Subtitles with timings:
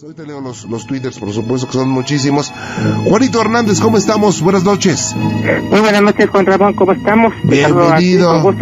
[0.00, 2.52] Ahorita leo los, los twitters, por supuesto, que son muchísimos.
[3.04, 4.40] Juanito Hernández, ¿cómo estamos?
[4.40, 5.16] Buenas noches.
[5.16, 7.34] Muy buenas noches, Juan Ramón, ¿cómo estamos?
[7.42, 8.54] Bienvenido.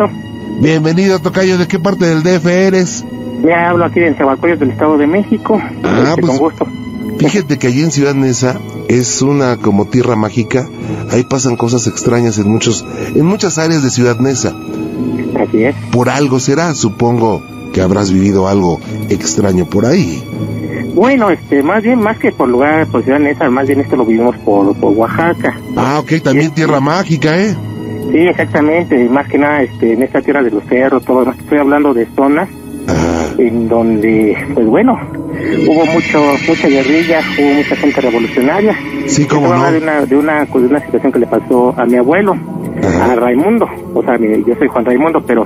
[0.60, 1.58] Bienvenido, Tocayo.
[1.58, 3.04] ¿De qué parte del DF eres?
[3.44, 5.60] Ya hablo aquí de Zahualcóyotl del Estado de México.
[5.84, 6.66] Ah, este, pues, con gusto.
[7.18, 8.58] Fíjate que allí en Ciudad Neza
[8.88, 10.66] es una como tierra mágica.
[11.10, 14.54] Ahí pasan cosas extrañas en muchos, en muchas áreas de Ciudad Neza.
[15.38, 15.76] Así es.
[15.92, 17.42] Por algo será, supongo
[17.74, 18.80] que habrás vivido algo
[19.10, 20.24] extraño por ahí.
[20.96, 24.04] Bueno, este, más bien, más que por lugar, por Ciudad Neza, más bien esto lo
[24.06, 25.54] vivimos por, por Oaxaca.
[25.76, 27.54] Ah, ok, también tierra mágica, ¿eh?
[28.10, 31.92] Sí, exactamente, más que nada, este, en esta tierra de los cerros, todo, estoy hablando
[31.92, 32.48] de zonas
[32.88, 34.96] Ah, en donde, pues bueno,
[35.68, 38.74] hubo mucho, mucha guerrilla, hubo mucha gente revolucionaria.
[39.06, 39.72] sí, a no.
[39.72, 42.36] de una, de una, pues, de una situación que le pasó a mi abuelo,
[42.82, 43.12] Ajá.
[43.12, 43.66] a Raimundo.
[43.92, 45.44] O sea, mi- yo soy Juan Raimundo, pero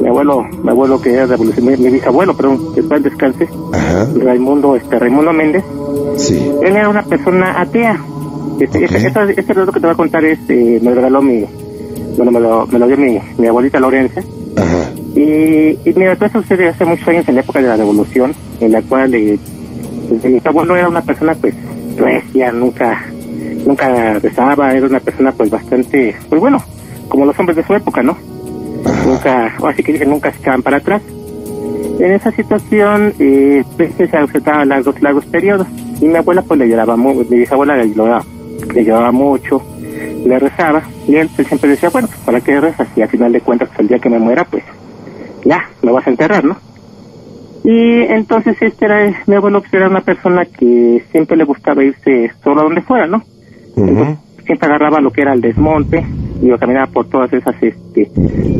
[0.00, 4.76] mi abuelo, mi abuelo que era revolucionario, mi bisabuelo, perdón, que en descanse, Ajá, Raimundo,
[4.76, 5.64] este, Raimundo Méndez,
[6.16, 6.50] sí.
[6.62, 7.98] él era una persona atea.
[8.60, 8.92] Este, Ok.
[8.92, 11.44] este, este relato que te voy a contar es, eh, me lo regaló mi,
[12.16, 14.20] bueno, me lo, me lo dio mi, mi abuelita Lorenza.
[14.56, 17.76] Ajá, Y, y mira, todo eso sucede hace muchos años en la época de la
[17.76, 19.38] revolución, en la cual eh,
[20.08, 21.54] pues, mi abuelo era una persona pues
[21.96, 23.04] recia, nunca,
[23.66, 26.62] nunca rezaba, era una persona pues bastante, pues bueno,
[27.08, 28.16] como los hombres de su época, ¿no?
[29.10, 31.02] Nunca, o así que dije, nunca se echaban para atrás.
[31.98, 35.66] En esa situación, eh, pues, se ausentaba largos, largos periodos.
[36.00, 38.24] Y mi abuela pues le lloraba mucho, mi bisabuela le lloraba,
[38.72, 39.62] le lloraba mucho,
[40.24, 40.82] le rezaba.
[41.08, 42.88] Y él pues, siempre decía, bueno, pues, ¿para qué rezas?
[42.94, 44.62] Y al final de cuentas, pues, el día que me muera, pues
[45.44, 46.56] ya, me vas a enterrar, ¿no?
[47.64, 52.30] Y entonces este era, mi abuelo pues, era una persona que siempre le gustaba irse
[52.42, 53.22] solo a donde fuera, ¿no?
[53.76, 56.04] ujú, Siempre agarraba lo que era el desmonte,
[56.42, 58.10] iba a caminar por todas esas, este,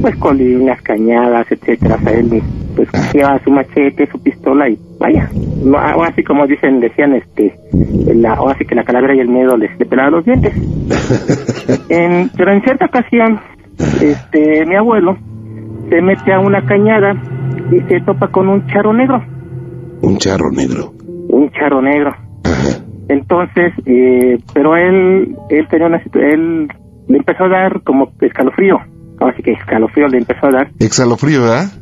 [0.01, 2.43] pues colinas, cañadas, etcétera, o sea, él
[2.77, 5.29] pues llevaba su machete, su pistola y vaya,
[5.65, 7.55] no, ahora sí como dicen, decían, este,
[8.15, 10.53] la, ahora sí que la calavera y el miedo les, le pelaba los dientes.
[11.89, 13.41] En, pero en cierta ocasión,
[14.01, 15.17] este, mi abuelo
[15.89, 17.15] se mete a una cañada
[17.71, 19.23] y se topa con un charro negro,
[20.03, 20.93] Un charro negro.
[21.29, 22.15] un charro negro.
[23.11, 26.69] Entonces, eh, pero él, él tenía una él
[27.09, 28.79] le empezó a dar como escalofrío,
[29.19, 31.73] así que escalofrío le empezó a dar, exhalofrío, ¿verdad?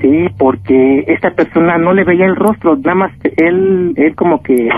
[0.00, 4.68] sí, porque esta persona no le veía el rostro, nada más él, él como que,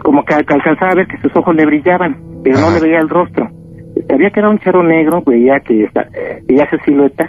[0.00, 3.08] como que alcanzaba a ver que sus ojos le brillaban, pero no le veía el
[3.08, 3.50] rostro.
[4.08, 6.06] Sabía que era un charro negro, veía que está,
[6.46, 7.28] veía su silueta,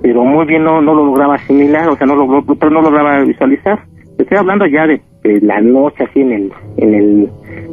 [0.00, 3.18] pero muy bien no, no lo lograba asimilar, o sea, no lo, pero no lograba
[3.24, 3.80] visualizar.
[4.16, 7.28] Estoy hablando ya de, de la noche, así en el, en el,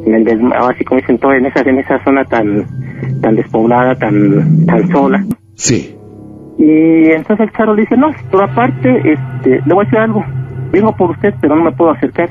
[0.06, 2.64] en el desma- así como dicen todo, en esa, en esa zona tan,
[3.20, 5.24] tan despoblada, tan, tan sola.
[5.54, 5.94] Sí.
[6.58, 10.24] Y entonces el charo le dice, no, pero aparte, este, le voy a decir algo,
[10.72, 12.30] vengo por usted, pero no me puedo acercar.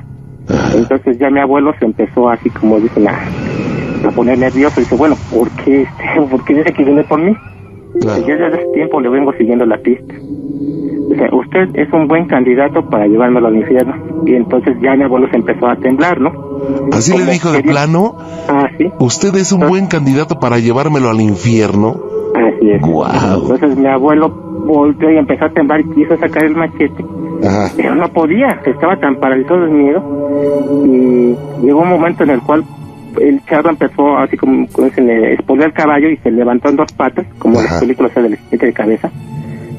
[0.49, 3.13] Ajá, Entonces ya mi abuelo se empezó así como dicen a,
[4.07, 7.21] a poner nervioso y dice, bueno, ¿por qué, este, ¿por qué dice que viene por
[7.21, 7.35] mí?
[7.99, 8.21] Claro.
[8.27, 10.13] Yo desde ese tiempo le vengo siguiendo la pista.
[11.11, 13.93] O sea, usted es un buen candidato para llevármelo al infierno.
[14.25, 16.31] Y entonces ya mi abuelo se empezó a temblar, ¿no?
[16.93, 18.15] Así le dijo de plano,
[18.47, 21.97] Ah, sí, usted es un buen candidato para llevármelo al infierno.
[22.35, 22.81] así es.
[22.81, 23.41] Guau.
[23.51, 24.29] Entonces mi abuelo
[24.65, 27.03] volteó y empezó a temblar y quiso sacar el machete.
[27.45, 30.01] Ajá, pero no podía, estaba tan paralizado de miedo
[30.85, 31.35] y
[31.65, 32.63] llegó un momento en el cual
[33.19, 36.91] el charro empezó así como, como se le el caballo y se levantó en dos
[36.93, 39.11] patas, como en las películas del jinete de cabeza.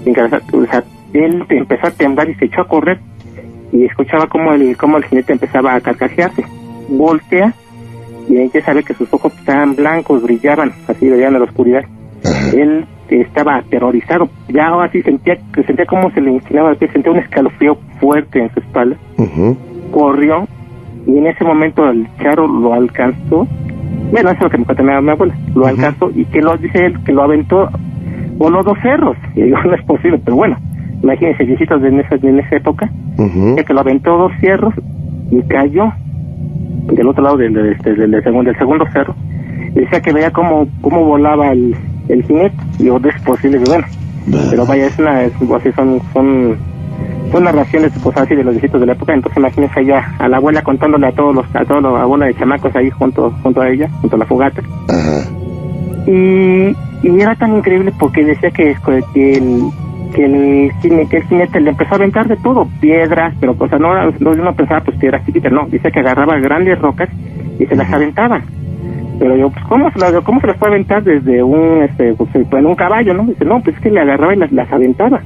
[0.04, 0.40] Sin cabeza.
[0.52, 2.98] O sea, él empezó a temblar y se echó a correr
[3.72, 6.44] y escuchaba como el, como el jinete empezaba a carcajearse.
[6.88, 7.54] Voltea
[8.28, 11.84] y ahí ya sabe que sus ojos estaban blancos, brillaban, así veían en la oscuridad
[12.24, 16.76] ajá, él estaba aterrorizado, ya ahora sí sentía que sentía como se le inclinaba el
[16.76, 18.96] pie, sentía un escalofrío fuerte en su espalda,
[19.90, 20.48] corrió
[21.06, 23.46] y en ese momento el charro lo alcanzó,
[24.10, 26.56] bueno, eso es lo que me contó mi, mi abuela, lo alcanzó y que lo
[26.56, 27.68] dice él, que lo aventó,
[28.36, 30.56] voló dos cerros, y digo, no es posible, pero bueno,
[31.02, 33.56] imagínense, viejitos de en esa, en esa época, ujú.
[33.56, 34.74] que lo aventó dos cerros
[35.30, 35.92] y cayó
[36.92, 39.14] del otro lado del, del, del- del segundo, segundo cerro.
[39.74, 41.74] Y decía que veía cómo, cómo volaba el,
[42.08, 42.54] el jinete.
[42.78, 43.86] Y yo, no es posible, que bueno.
[44.50, 45.32] Pero vaya, es una, es,
[45.74, 46.56] son, son,
[47.32, 49.14] son narraciones pues, así de los viejitos de la época.
[49.14, 52.34] Entonces imagínense allá a la abuela contándole a todos los, a todos los abuela de
[52.34, 54.62] chamacos ahí junto, junto a ella, junto a la fogata.
[54.88, 55.24] Ajá,
[56.06, 58.76] Y, y era tan increíble porque decía que,
[59.14, 59.70] que el
[60.12, 63.66] que el cine que el jinete le empezó a aventar de todo piedras pero o
[63.66, 65.66] sea no no uno pensaba pues piedras chiquitas no.
[65.68, 67.08] Dice que agarraba grandes rocas
[67.58, 68.42] y se las aventaba.
[69.18, 72.28] Pero yo pues cómo se las cómo se las puede aventar desde un este pues,
[72.34, 75.22] en un caballo no dice no pues es que le agarraba y las, las aventaba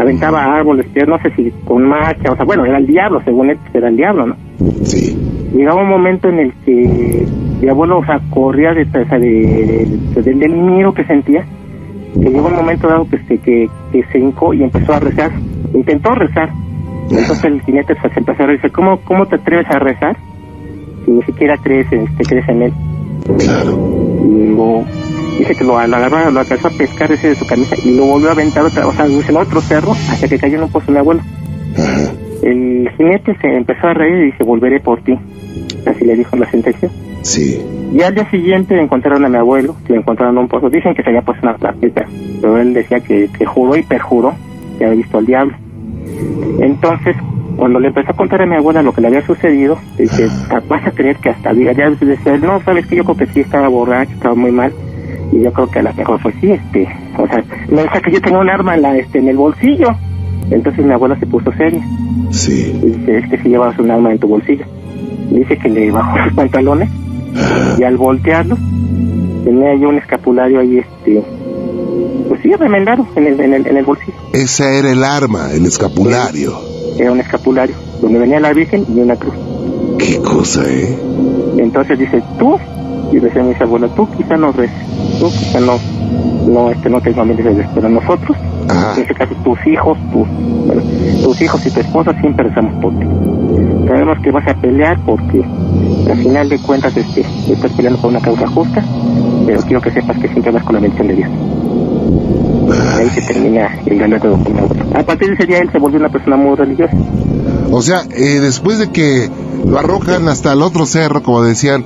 [0.00, 3.50] aventaba árboles piedras no sé si con marcha o sea bueno era el diablo según
[3.50, 4.36] él era el diablo no
[4.82, 5.16] Sí.
[5.54, 7.26] Llegaba un momento en el que
[7.60, 11.44] mi abuelo, o sea, corría detrás sea, de, de- del, miedo que sentía.
[12.14, 15.30] Que llegó un momento dado que se, que, que se hincó y empezó a rezar.
[15.74, 16.50] Intentó rezar.
[17.10, 20.16] Entonces el jinete se empezó a decir, ¿cómo, ¿cómo te atreves a rezar?
[21.04, 22.72] Si ni siquiera crees, este, crees en él.
[23.38, 23.78] Claro.
[24.24, 24.84] Y luego
[25.40, 28.04] dice que lo, lo agarró, lo alcanzó a pescar ese de su camisa y lo
[28.06, 30.90] volvió a aventar otra, o sea, en otro cerro hasta que cayó en un pozo
[30.92, 31.20] mi abuelo.
[31.76, 32.12] Ajá.
[32.42, 35.18] El jinete se empezó a reír y dice, volveré por ti.
[35.86, 36.88] Así le dijo la sentencia.
[37.22, 37.60] Sí.
[37.92, 40.70] Y al día siguiente encontraron a mi abuelo, lo encontraron en un pozo.
[40.70, 42.06] Dicen que se había puesto una plaquita,
[42.40, 44.34] pero él decía que, que juró y perjuró
[44.78, 45.54] que había visto al diablo.
[46.60, 47.16] Entonces,
[47.56, 50.62] cuando le empezó a contar a mi abuela lo que le había sucedido, dice, "Ah,
[50.66, 53.40] vas a creer que hasta diga, ya decía, no, sabes que yo creo que sí
[53.40, 54.72] estaba borracho, estaba muy mal.
[55.32, 58.12] Y yo creo que a lo mejor fue sí, este, o sea, me dice que
[58.12, 59.88] yo tenía un arma en, la, este, en el bolsillo.
[60.50, 61.82] Entonces mi abuela se puso seria.
[62.30, 62.78] Sí.
[62.82, 64.64] Y dice, es que si llevas un arma en tu bolsillo.
[65.30, 66.90] Dice que le bajó los pantalones
[67.78, 68.58] y al voltearlos
[69.44, 71.22] tenía yo un escapulario ahí, este,
[72.28, 74.16] pues sí, remendado en el, en el, en el bolsillo.
[74.32, 76.58] Esa era el arma, el escapulario.
[76.98, 79.34] Era un escapulario donde venía la Virgen y una cruz.
[79.98, 80.98] Qué cosa, ¿eh?
[81.58, 82.58] Entonces dice, tú,
[83.12, 84.76] y decía mi abuela, tú quizá no reces,
[85.18, 85.78] tú quizá no,
[86.46, 88.36] no, este, no te familiares, pero nosotros,
[88.68, 88.94] Ajá.
[88.94, 90.28] en este caso tus hijos, tus,
[90.66, 90.82] bueno,
[91.24, 93.06] tus hijos y tu esposa siempre rezamos por ti.
[93.86, 95.42] Sabemos que vas a pelear porque
[96.08, 98.84] al final de cuentas este, estás peleando por una causa justa,
[99.46, 101.30] pero quiero que sepas que siempre vas con la bendición de Dios.
[102.96, 104.38] Ahí se termina el relato.
[104.94, 106.96] A partir de ese día él se volvió una persona muy religiosa.
[107.72, 109.28] O sea, eh, después de que
[109.66, 111.84] lo arrojan hasta el otro cerro, como decían,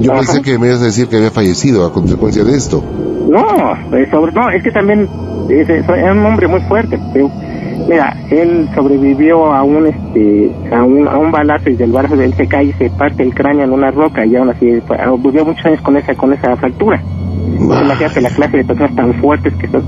[0.00, 0.20] yo Ajá.
[0.20, 2.82] pensé que me ibas a decir que había fallecido a consecuencia de esto.
[3.28, 5.08] No, eh, sobre, no, es que también
[5.48, 6.98] es, es- un hombre muy fuerte.
[7.12, 7.30] Pero,
[7.88, 12.24] mira, él sobrevivió a un este a un, a un balazo y del balazo de
[12.26, 15.14] él se cae y se parte el cráneo en una roca y aún así ah,
[15.18, 17.00] vivió muchos años con esa con esa fractura.
[17.58, 19.82] Imagínate la clase de personas tan fuertes que son.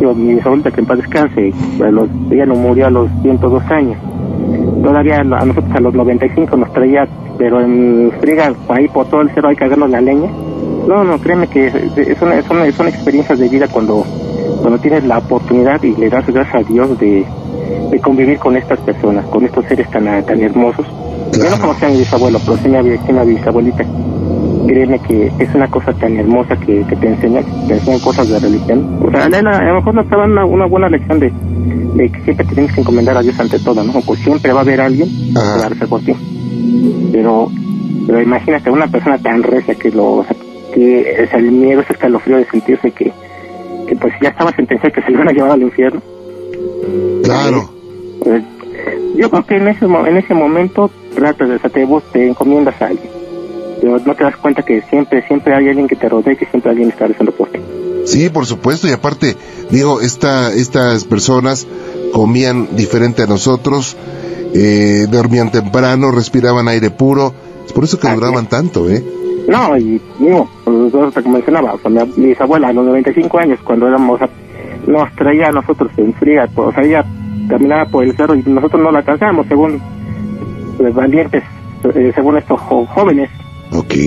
[0.00, 1.52] Yo, mi abuelita que en paz descanse,
[1.82, 3.96] a los, ella no murió a los 102 años.
[4.84, 7.08] Todavía a nosotros a los 95 nos traía,
[7.38, 10.30] pero en friga, ahí por todo el cerro hay que agarrarnos la leña.
[10.86, 14.04] No, no, créeme que es, es una, son, experiencias de vida cuando,
[14.60, 17.24] cuando tienes la oportunidad y le das gracias a Dios de,
[17.90, 20.86] de convivir con estas personas, con estos seres tan, tan hermosos.
[21.32, 23.84] Yo no conocía a mi bisabuelo, pero sí a mi, sí a mi bisabuelita.
[24.66, 28.38] Créeme que es una cosa tan hermosa que, que te enseña, te enseñan cosas de
[28.38, 28.98] religión.
[29.02, 29.28] O sea, a,
[29.62, 31.30] lo mejor nos daban una, una buena lección de,
[31.94, 33.92] de que siempre te tienes que encomendar a Dios ante todo, ¿no?
[34.06, 35.58] Pues siempre va a haber alguien que Ajá.
[35.58, 36.14] va a rezar por ti.
[37.12, 37.50] Pero,
[38.06, 40.36] pero imagínate una persona tan recia que lo, o sea,
[40.72, 43.12] que es el miedo, ese escalofrío de sentirse que,
[43.86, 46.00] que pues ya estaba sentenciado que se iban a llevar al infierno.
[47.22, 47.70] Claro.
[48.26, 48.42] Eh,
[49.16, 52.26] Yo creo que en ese, en ese momento tratas de, o sea, te, vos te
[52.28, 53.13] encomiendas a alguien.
[53.84, 56.70] No te das cuenta que siempre, siempre hay alguien que te rodea y que siempre
[56.70, 57.58] alguien está rezando por ti.
[58.04, 59.36] Sí, por supuesto, y aparte,
[59.70, 61.66] digo, esta, estas personas
[62.12, 63.96] comían diferente a nosotros,
[64.54, 67.34] eh, dormían temprano, respiraban aire puro,
[67.66, 68.50] es por eso que Así duraban es.
[68.50, 69.02] tanto, ¿eh?
[69.48, 73.58] No, y digo, pues, yo te mencionaba, o sea, mi, bisabuela a los 95 años,
[73.64, 74.30] cuando éramos, o sea,
[74.86, 77.04] nos traía a nosotros en fría, pues, o sea, ella
[77.48, 79.80] caminaba por el cerro y nosotros no la alcanzábamos, según
[80.78, 81.42] los valientes,
[81.94, 83.30] eh, según estos jóvenes.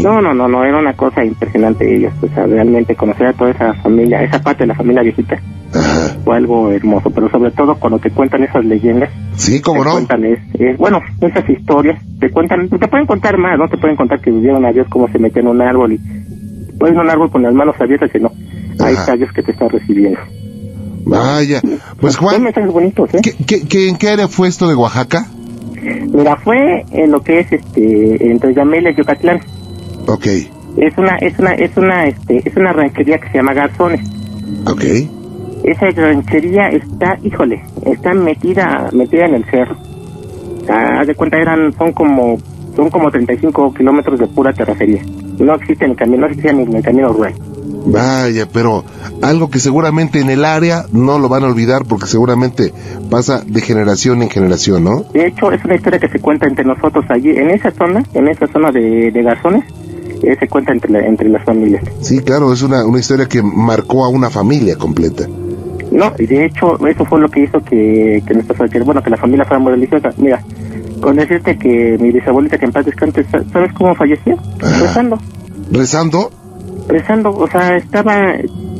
[0.03, 3.51] No, no, no, no, era una cosa impresionante ellos, o sea, realmente conocer a toda
[3.51, 5.39] esa familia, esa parte de la familia viejita,
[5.73, 6.15] Ajá.
[6.23, 9.93] fue algo hermoso, pero sobre todo cuando te cuentan esas leyendas, Sí, cómo te no.
[9.95, 13.95] cuentan es, es- bueno, esas historias, te cuentan, te pueden contar más, no te pueden
[13.97, 15.99] contar que vivieron a Dios cómo se metió en un árbol y
[16.79, 18.31] pues en un árbol con las manos abiertas y no,
[18.87, 20.19] está Dios que te está recibiendo.
[21.05, 21.61] Vaya.
[21.99, 23.19] Pues Juan, bonitos, ¿eh?
[23.23, 25.25] ¿qué, qué, qué- en qué área fue esto de Oaxaca?
[26.11, 29.39] Mira, fue en lo que es este entre Yamela y Yucatlán.
[30.07, 30.25] Ok,
[30.77, 34.01] Es una es una es una este es una ranchería que se llama Garzones.
[34.65, 34.83] ok.
[35.63, 39.75] Esa ranchería está, híjole, está metida metida en el cerro.
[40.69, 42.37] Haz de cuenta eran son como
[42.75, 45.01] son como 35 kilómetros de pura terracería.
[45.39, 47.33] No existe el camino, no existe ni el camino rural.
[47.87, 48.83] Vaya, pero
[49.21, 52.73] algo que seguramente en el área no lo van a olvidar porque seguramente
[53.09, 55.05] pasa de generación en generación, ¿no?
[55.13, 58.27] De hecho, es una historia que se cuenta entre nosotros allí, en esa zona, en
[58.27, 59.63] esa zona de, de Garzones,
[60.23, 61.83] eh, se cuenta entre, la- entre las familias.
[62.01, 65.25] Sí, claro, es una, una historia que marcó a una familia completa.
[65.91, 69.17] No, y de hecho, eso fue lo que hizo que, que nuestra bueno, que la
[69.17, 70.09] familia fuera muy religiosa.
[70.17, 70.41] Mira,
[71.01, 74.37] con decirte que mi bisabuelita que en paz descanse, sa- ¿sabes cómo falleció?
[74.61, 74.81] Ajá.
[74.81, 75.17] Rezando,
[75.71, 76.31] Rezando,
[76.87, 78.33] rezando, o sea, estaba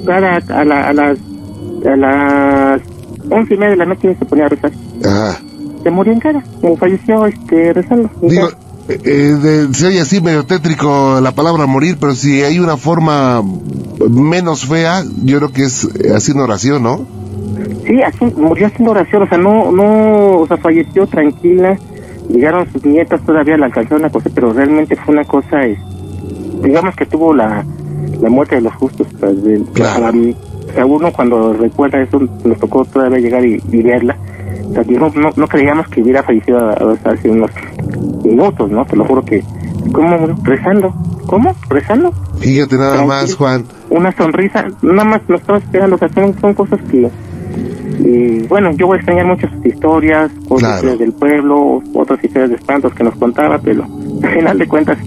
[0.05, 1.17] cada, a, la, a las
[1.85, 2.81] a las
[3.29, 4.71] once y media de la noche se ponía a rezar.
[5.05, 5.39] ajá,
[5.83, 6.43] se murió en cara,
[6.79, 8.09] falleció este, rezando.
[8.21, 8.49] Digo,
[8.89, 13.43] eh, de, se oye así medio tétrico la palabra morir, pero si hay una forma
[14.09, 17.05] menos fea, yo creo que es haciendo oración, ¿no?
[17.85, 21.77] Sí, así, murió haciendo oración, o sea, no, no, o sea, falleció tranquila,
[22.29, 25.79] llegaron sus nietas, todavía la alcanzaron a coser, pero realmente fue una cosa, es,
[26.63, 27.65] digamos que tuvo la,
[28.21, 30.11] la muerte de los justos, pues, de, Claro.
[30.73, 34.17] sea, uno cuando recuerda eso, nos tocó todavía llegar y, y verla,
[34.73, 36.59] sea, no, no, no creíamos que hubiera fallecido
[37.05, 37.51] hace unos
[38.23, 38.85] minutos, ¿no?
[38.85, 39.43] Te lo juro que,
[39.93, 40.35] ¿cómo murió?
[40.43, 40.93] Rezando,
[41.25, 41.55] ¿cómo?
[41.69, 42.13] ¿Rezando?
[42.39, 43.07] Fíjate nada Tranquilo.
[43.07, 43.65] más, Juan.
[43.89, 47.09] una sonrisa, nada más nos estamos esperando, o sea, son, son cosas que,
[47.99, 50.97] y bueno, yo voy a extrañar muchas historias, otras Claro.
[50.97, 53.85] del pueblo, otras historias de espantos que nos contaba, pero
[54.23, 54.97] al final de cuentas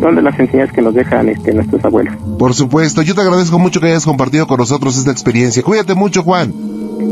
[0.00, 2.14] son de las enseñanzas que nos dejan este, nuestros abuelos.
[2.38, 5.62] Por supuesto, yo te agradezco mucho que hayas compartido con nosotros esta experiencia.
[5.62, 6.54] Cuídate mucho, Juan.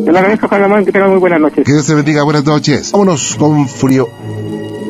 [0.05, 1.65] Te lo agradezco, Juan Ramón, que tengan muy buenas noches.
[1.65, 2.23] Que Dios te bendiga.
[2.23, 2.93] Buenas noches.
[2.93, 4.09] Vámonos con Frío.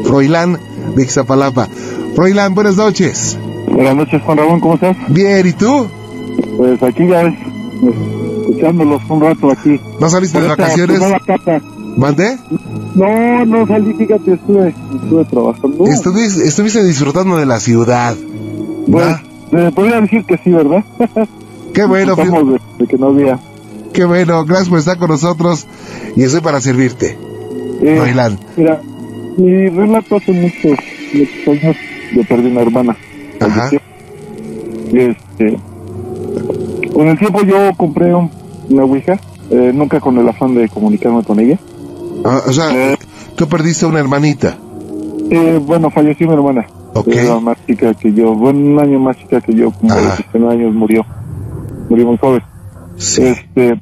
[0.05, 0.59] Froilán
[0.97, 1.69] de Ixtapalapa.
[2.15, 3.39] Froilán, buenas noches.
[3.71, 4.97] Buenas noches, Juan Ramón, ¿cómo estás?
[5.09, 5.87] Bien, ¿y tú?
[6.57, 7.35] Pues aquí ya ves,
[7.81, 7.95] pues,
[8.41, 9.81] escuchándolos un rato aquí.
[10.01, 11.01] ¿No saliste de vacaciones?
[11.27, 11.61] capa.
[11.97, 12.39] ¿Mandé?
[12.95, 15.87] No, no salí, fíjate, estuve, estuve trabajando.
[15.87, 18.17] Estuviste, estuviste disfrutando de la ciudad.
[18.91, 19.23] Pues, ¿va?
[19.53, 20.85] eh, podría decir que sí, ¿verdad?
[21.75, 23.39] Qué bueno, Estamos de, de que no había.
[23.93, 24.45] Qué bueno.
[24.45, 25.67] Gracias por estar con nosotros
[26.17, 27.17] y estoy para servirte.
[27.83, 28.01] Eh,
[28.57, 28.81] mira,
[29.37, 30.79] mi relato hace muchos,
[31.15, 31.77] muchos años
[32.15, 32.97] yo perdí una hermana.
[33.41, 33.71] Ajá.
[34.93, 35.59] Este,
[36.93, 38.31] con el tiempo yo compré un-
[38.71, 39.19] una Ouija,
[39.51, 41.59] eh, nunca con el afán de comunicarme con ella.
[42.25, 42.97] Ah, o sea, Eh.
[43.37, 44.57] tú perdiste una hermanita.
[45.31, 46.67] Eh, bueno, falleció mi hermana.
[46.95, 47.09] Ok.
[47.09, 50.17] Era más chica que yo, bueno, un año más chica que yo, como Ajá.
[50.17, 51.05] 19 años murió.
[51.89, 52.43] Murió muy joven.
[52.99, 53.23] Sí.
[53.23, 53.81] Este,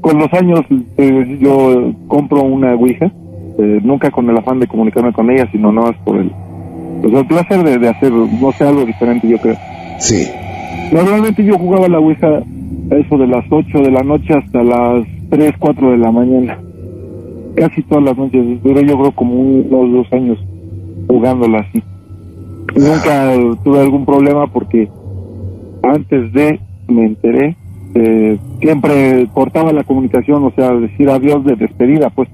[0.00, 0.60] con los años
[0.96, 5.72] eh, yo compro una Ouija, eh, nunca con el afán de comunicarme con ella, sino
[5.72, 6.30] nada más por el,
[7.00, 9.56] pues, el placer de, de hacer, no sé, algo diferente, yo creo.
[9.98, 10.26] Sí.
[10.92, 15.06] Normalmente yo jugaba la Ouija a eso de las 8 de la noche hasta las
[15.30, 16.58] 3, 4 de la mañana.
[17.56, 18.62] Casi todas las noches.
[18.62, 20.38] Duró yo creo como unos dos años
[21.08, 21.82] jugándola así.
[22.76, 23.32] Nunca
[23.64, 24.88] tuve algún problema porque
[25.82, 27.56] antes de me enteré,
[27.98, 32.28] eh, siempre cortaba la comunicación, o sea, decir adiós de despedida, pues,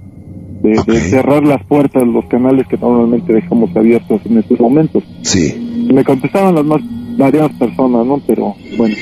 [0.63, 5.87] de, cerrar las puertas, los canales que normalmente dejamos abiertos en estos momentos Sí.
[5.93, 6.81] me contestaban las más
[7.17, 8.21] variadas personas, ¿no?
[8.27, 8.95] Pero bueno,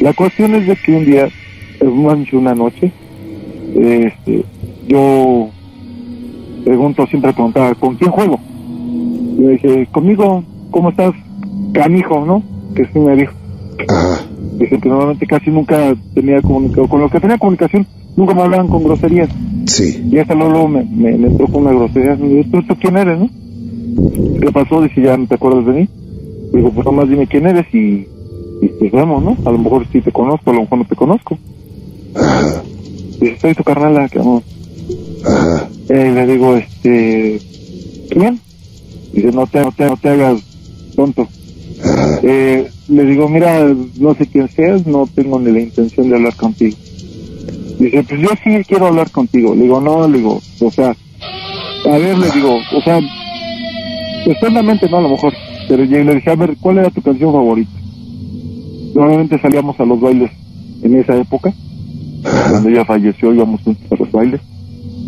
[0.00, 1.28] la cuestión es de que un día,
[1.84, 2.90] más una noche,
[3.74, 4.44] este,
[4.88, 5.48] yo
[6.64, 8.40] pregunto, siempre preguntaba, ¿con quién juego?
[9.38, 11.12] Y le dije, conmigo, ¿cómo estás?
[11.72, 12.42] Canijo, ¿no?
[12.74, 13.34] Que sí me dijo.
[13.88, 14.29] Ajá.
[14.60, 18.68] Dije que normalmente casi nunca tenía comunicación, con los que tenía comunicación, nunca me hablaban
[18.68, 19.30] con groserías.
[19.64, 20.06] Sí.
[20.10, 22.14] Y hasta luego me, me, me entró con una grosería.
[22.16, 23.30] Me dijo, ¿tú, tú quién eres, no?
[24.38, 24.82] ¿Qué pasó?
[24.82, 25.88] Dice, ¿ya no te acuerdas de mí?
[26.52, 28.06] Digo, pues nomás dime quién eres y,
[28.60, 29.34] y pues vemos, ¿no?
[29.46, 31.38] A lo mejor sí te conozco, a lo mejor no te conozco.
[32.14, 32.62] Ajá.
[33.18, 34.42] Dice, soy tu carnala, que amor.
[35.24, 35.68] Ajá.
[35.88, 37.40] Eh, le digo, este,
[38.10, 38.38] ¿quién?
[39.14, 40.42] Dice, no te, no te, no te hagas
[40.94, 41.26] tonto.
[42.22, 43.66] Eh, le digo, mira,
[43.98, 46.76] no sé quién seas, no tengo ni la intención de hablar contigo.
[47.78, 49.54] Dice, pues yo sí quiero hablar contigo.
[49.54, 50.94] Le digo, no, le digo, o sea,
[51.86, 53.00] a ver, le digo, o sea,
[54.26, 55.32] externamente no a lo mejor,
[55.68, 57.70] pero yo le dije, a ver, ¿cuál era tu canción favorita?
[58.94, 60.30] Normalmente salíamos a los bailes
[60.82, 61.52] en esa época,
[62.50, 64.40] cuando ella falleció íbamos juntos a los bailes.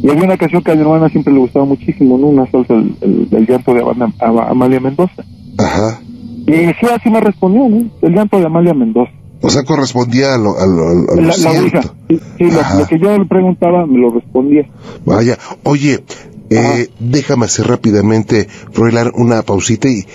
[0.03, 2.29] Y había una canción que a mi hermana siempre le gustaba muchísimo, ¿no?
[2.29, 5.25] Una salsa del, del- del llanto de Ama- Ama- Amalia Mendoza.
[5.59, 6.01] Ajá.
[6.47, 7.91] Y sí, así me respondió, ¿no?
[8.03, 9.13] El llanto de Amalia Mendoza.
[9.41, 11.95] O sea, correspondía a lo, a lo, a lo La, la cierto.
[12.09, 12.79] Sí, sí, lo, Ajá.
[12.79, 14.69] lo que yo le preguntaba me lo respondía.
[15.05, 16.05] Vaya, oye,
[16.51, 20.07] eh, déjame hacer rápidamente, Froilán, una pausita y,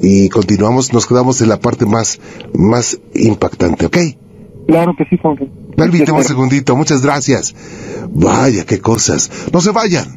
[0.00, 2.20] y continuamos, nos quedamos en la parte más,
[2.54, 3.98] más impactante, ¿ok?
[4.66, 5.36] Claro que sí, Juan.
[5.76, 7.54] Permíteme un segundito, muchas gracias.
[8.12, 9.30] Vaya, qué cosas.
[9.52, 10.16] No se vayan.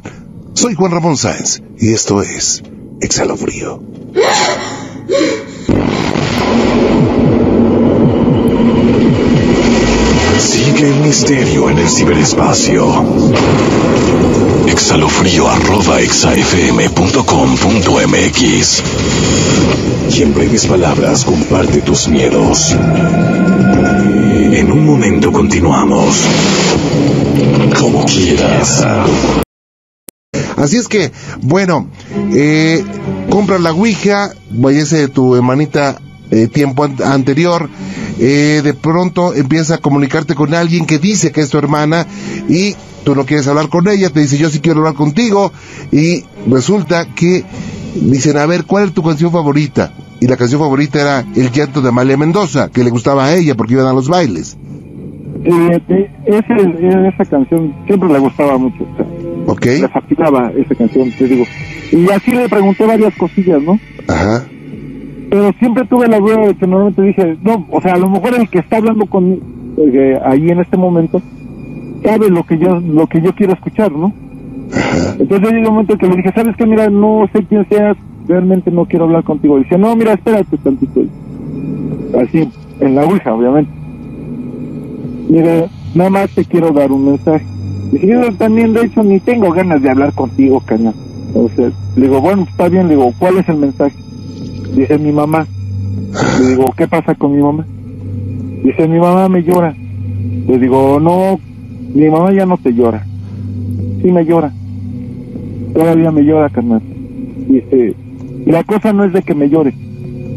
[0.54, 2.62] Soy Juan Ramón Sáenz y esto es
[3.00, 3.82] Exhalo Frío.
[10.38, 12.86] Sigue el misterio en el ciberespacio.
[14.66, 16.92] Exhalofrío arroba exafm.com.mx
[20.10, 22.76] Y en breves palabras comparte tus miedos.
[24.52, 26.24] En un momento continuamos.
[27.78, 28.84] Como quieras.
[30.56, 31.10] Así es que,
[31.42, 31.88] bueno,
[32.32, 32.84] eh,
[33.30, 37.68] compra la Ouija, vayase tu hermanita eh, tiempo an- anterior,
[38.18, 42.06] eh, de pronto empieza a comunicarte con alguien que dice que es tu hermana
[42.48, 45.52] y tú no quieres hablar con ella, te dice yo sí quiero hablar contigo
[45.92, 47.44] y resulta que
[47.96, 49.92] dicen, a ver, ¿cuál es tu canción favorita?
[50.20, 53.54] Y la canción favorita era El llanto de Amalia Mendoza, que le gustaba a ella
[53.56, 54.56] porque iban a los bailes.
[55.44, 58.86] Eh, eh, ese- esa canción siempre le gustaba mucho.
[59.54, 59.66] ¿Ok?
[59.66, 61.44] Le fascinaba esa canción, te digo.
[61.92, 63.78] Y así le pregunté varias cosillas, ¿no?
[64.08, 64.44] Ajá.
[65.30, 68.34] Pero siempre tuve la duda de que normalmente dije, no, o sea, a lo mejor
[68.34, 69.40] el que está hablando con
[69.76, 71.22] eh, ahí en este momento
[72.04, 74.12] sabe lo que yo lo que yo quiero escuchar, ¿no?
[75.18, 76.66] Entonces llegó un momento que le dije, ¿sabes qué?
[76.66, 77.96] Mira, no sé quién seas,
[78.26, 79.58] realmente no quiero hablar contigo.
[79.58, 81.02] Dice, no, mira, espérate tantito.
[82.20, 82.48] Así,
[82.80, 83.70] en la Ouija, obviamente.
[85.28, 87.46] Mira, nada más te quiero dar un mensaje.
[88.02, 90.94] Yo también, de hecho, ni tengo ganas de hablar contigo, cañón.
[91.34, 93.96] O sea, le digo, bueno, está bien, le digo, ¿cuál es el mensaje?
[94.74, 95.46] Dice, mi mamá.
[96.40, 97.64] Le digo, ¿qué pasa con mi mamá?
[98.64, 99.74] Dice, mi mamá me llora.
[100.46, 101.38] Le digo, no,
[101.94, 103.04] mi mamá ya no te llora.
[104.02, 104.52] Sí me llora.
[105.72, 106.82] Todavía me llora, carnal.
[107.48, 107.94] Dice,
[108.46, 109.74] la cosa no es de que me llore.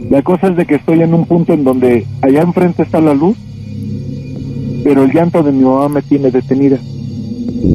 [0.10, 3.14] La cosa es de que estoy en un punto en donde allá enfrente está la
[3.14, 3.36] luz,
[4.84, 6.78] pero el llanto de mi mamá me tiene detenida.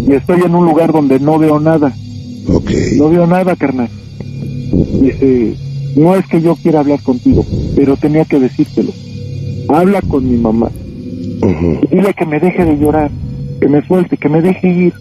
[0.07, 1.93] Y estoy en un lugar donde no veo nada.
[2.49, 2.71] Ok.
[2.97, 3.89] No veo nada, carnal.
[5.01, 5.55] Dice,
[5.97, 7.45] no es que yo quiera hablar contigo,
[7.77, 8.93] pero tenía que decírtelo.
[9.69, 10.71] Habla con mi mamá.
[11.43, 11.87] Ujú.
[11.91, 13.11] Dile que me deje de llorar,
[13.61, 14.95] que me suelte, que me deje ir.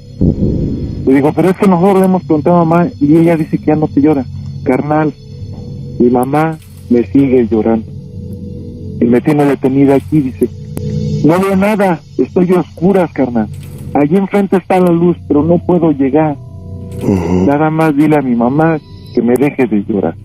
[1.06, 3.66] Le digo, pero es que nosotros le hemos preguntado a mamá y ella dice que
[3.66, 4.26] ya no te llora.
[4.64, 5.14] Carnal,
[6.00, 6.58] mi mamá
[6.90, 7.86] me sigue llorando.
[9.00, 10.48] Y me tiene detenida aquí, dice,
[11.26, 13.48] no veo nada, estoy a oscuras, carnal.
[13.94, 16.38] Allí enfrente está la luz, pero no puedo llegar.
[17.48, 18.80] Nada más dile a mi mamá
[19.14, 20.16] que me deje de llorar.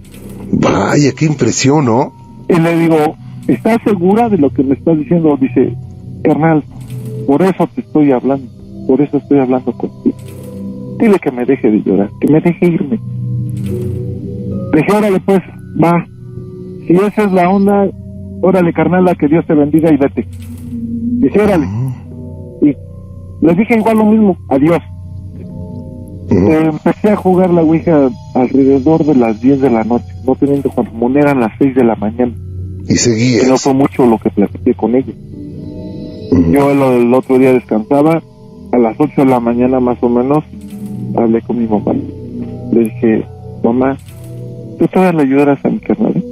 [0.53, 2.13] Vaya, qué impresión, ¿no?
[2.49, 3.17] Y le digo,
[3.49, 5.37] ¿estás segura de lo que me estás diciendo?
[5.41, 5.75] Dice,
[6.23, 6.63] carnal,
[7.27, 8.47] por eso te estoy hablando,
[8.87, 10.17] por eso estoy hablando contigo.
[10.99, 13.01] Dile que me deje de llorar, que me deje irme.
[14.73, 15.41] Dije, órale pues,
[15.83, 15.93] va.
[16.87, 17.89] Si esa es la onda,
[18.43, 20.27] órale carnal, que Dios te bendiga y vete.
[21.19, 21.67] Dice, órale.
[22.63, 22.77] Y
[23.47, 24.81] les dije igual lo mismo, adiós.
[26.31, 30.69] Eh, empecé a jugar la Ouija alrededor de las 10 de la noche, no teniendo
[30.71, 32.35] cuando eran las 6 de la mañana.
[32.89, 35.13] Y Y no fue mucho lo que platiqué con ella.
[36.33, 36.53] Ujú.
[36.53, 38.21] Yo el, el otro día descansaba,
[38.73, 40.43] a las 8 de la mañana más o menos,
[41.17, 41.95] hablé con mi mamá.
[42.73, 43.25] Le dije,
[43.63, 43.97] mamá,
[44.81, 46.13] ¿tú todavía le ayudarás a mi carnal?
[46.17, 46.25] eh?"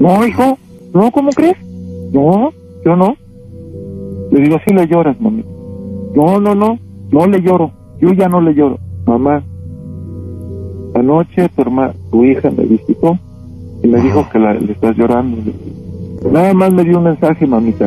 [0.00, 0.58] No, hijo,
[0.92, 1.56] no, ¿cómo crees?
[2.12, 2.52] No,
[2.84, 3.16] yo no.
[4.32, 5.44] Le digo, sí le lloras, mami.
[6.14, 6.78] No, no, no,
[7.10, 8.78] no le lloro, yo ya no le lloro.
[9.06, 9.42] Mamá,
[10.94, 13.18] anoche tu, herma, tu hija me visitó
[13.82, 15.38] y me dijo que la- le estás llorando.
[16.32, 17.86] Nada más me dio un mensaje, mamita.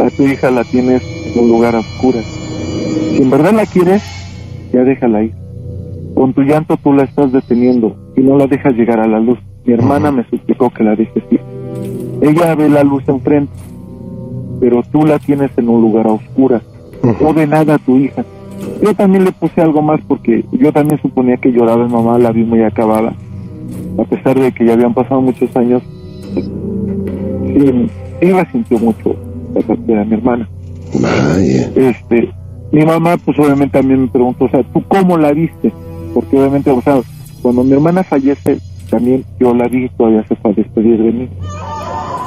[0.00, 1.02] A tu hija la tienes
[1.34, 2.24] en un lugar a oscuras.
[2.24, 4.02] Si en verdad la quieres,
[4.72, 5.32] ya déjala ir.
[6.14, 9.38] Con tu llanto tú la estás deteniendo y no la dejas llegar a la luz.
[9.64, 11.40] Mi hermana me suplicó que la dejes ir.
[12.20, 13.52] Ella ve la luz enfrente,
[14.60, 16.12] pero tú la tienes en un lugar a
[17.02, 18.24] No ve nada a tu hija.
[18.82, 22.30] Yo también le puse algo más porque yo también suponía que lloraba mi mamá, la
[22.30, 23.12] vi muy acabada.
[23.98, 25.82] A pesar de que ya habían pasado muchos años,
[26.34, 29.16] sí, ella sintió mucho
[29.54, 30.48] la partida de mi hermana.
[31.00, 31.70] Vaya.
[31.74, 32.30] Este,
[32.70, 35.72] mi mamá, pues obviamente también me preguntó, o sea, ¿tú cómo la viste?
[36.14, 37.00] Porque obviamente, o sea,
[37.42, 38.58] cuando mi hermana fallece,
[38.90, 41.28] también yo la vi, todavía se fue a despedir de mí.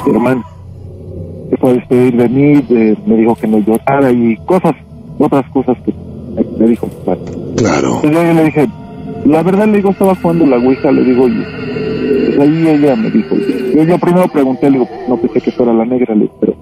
[0.05, 0.43] Mi hermana
[1.49, 4.73] se fue a despedir de mí, de- me dijo que no llorara y cosas,
[5.19, 5.93] otras cosas que
[6.60, 7.21] me dijo mi padre.
[7.58, 7.95] Claro.
[8.03, 8.67] Entonces yo le dije,
[9.25, 11.43] la verdad le digo, estaba jugando la Ouija, le digo, y
[12.36, 13.36] pues ahí ella me dijo,
[13.75, 16.53] yo, yo primero pregunté, le digo, no pensé que fuera la negra, le digo, pero,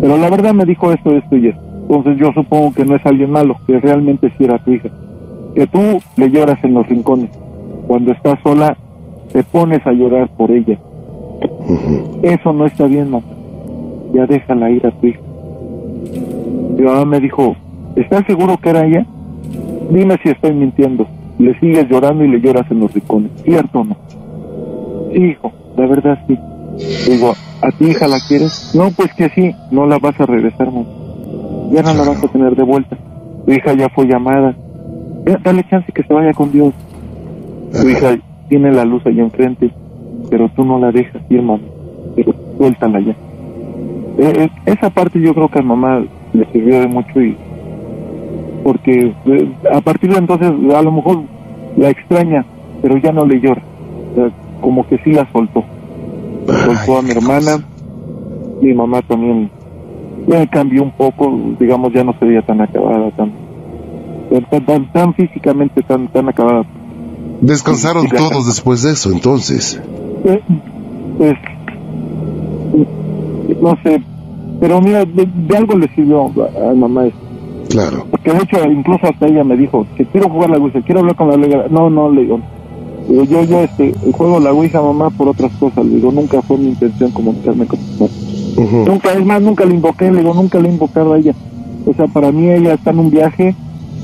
[0.00, 1.60] pero la verdad me dijo esto, esto y esto.
[1.82, 4.88] Entonces yo supongo que no es alguien malo, que realmente sí era tu hija.
[5.56, 5.80] Que tú
[6.16, 7.30] le lloras en los rincones.
[7.88, 8.76] Cuando estás sola,
[9.32, 10.78] te pones a llorar por ella.
[12.22, 13.24] Eso no está bien, mamá.
[14.12, 15.20] Ya déjala ir a tu hija.
[16.76, 17.56] Mi mamá me dijo,
[17.96, 19.06] ¿estás seguro que era ella?
[19.90, 21.06] Dime si estoy mintiendo.
[21.38, 23.30] Le sigues llorando y le lloras en los rincones.
[23.44, 23.96] ¿Cierto o no?
[25.12, 26.38] Sí, hijo, la verdad sí.
[27.10, 28.72] Digo, ¿a tu hija la quieres?
[28.74, 30.86] No, pues que sí, no la vas a regresar, mamá.
[31.72, 32.96] Ya no la vas a tener de vuelta.
[33.46, 34.54] Tu hija ya fue llamada.
[35.26, 36.72] Ya, dale chance que se vaya con Dios.
[37.80, 38.18] Tu hija
[38.48, 39.70] tiene la luz allá enfrente,
[40.28, 41.62] pero tú no la dejas ir, mamá.
[42.16, 43.14] Pero suéltala ya.
[44.20, 46.04] Eh, eh, esa parte yo creo que a mamá
[46.34, 47.34] le sirvió de mucho y
[48.62, 51.22] porque eh, a partir de entonces a lo mejor
[51.78, 52.44] la extraña,
[52.82, 53.62] pero ya no le llora.
[54.12, 54.30] O sea,
[54.60, 55.64] como que sí la soltó.
[56.46, 57.64] Soltó a mi hermana,
[58.60, 59.50] mi mamá también
[60.50, 63.32] cambió un poco, digamos ya no se veía tan acabada, tan
[64.50, 66.64] tan, tan, tan físicamente tan, tan acabada.
[67.40, 69.80] Descansaron todos después de eso, entonces.
[70.26, 70.42] Eh,
[71.16, 71.34] pues,
[73.60, 74.02] no sé,
[74.60, 76.30] pero mira, de, de algo le sirvió
[76.66, 77.18] a, a mamá esto.
[77.70, 78.04] Claro.
[78.10, 81.14] Porque de hecho, incluso hasta ella me dijo que quiero jugar la Ouija, quiero hablar
[81.16, 81.68] con la.
[81.68, 82.40] No, no, le digo,
[83.08, 85.84] yo, yo este, juego la Ouija, mamá, por otras cosas.
[85.86, 88.10] Le digo, nunca fue mi intención comunicarme con mamá.
[88.86, 91.32] Nunca, es más, nunca le invoqué, le digo, nunca le he invocado a ella.
[91.86, 93.54] O sea, para mí ella está en un viaje,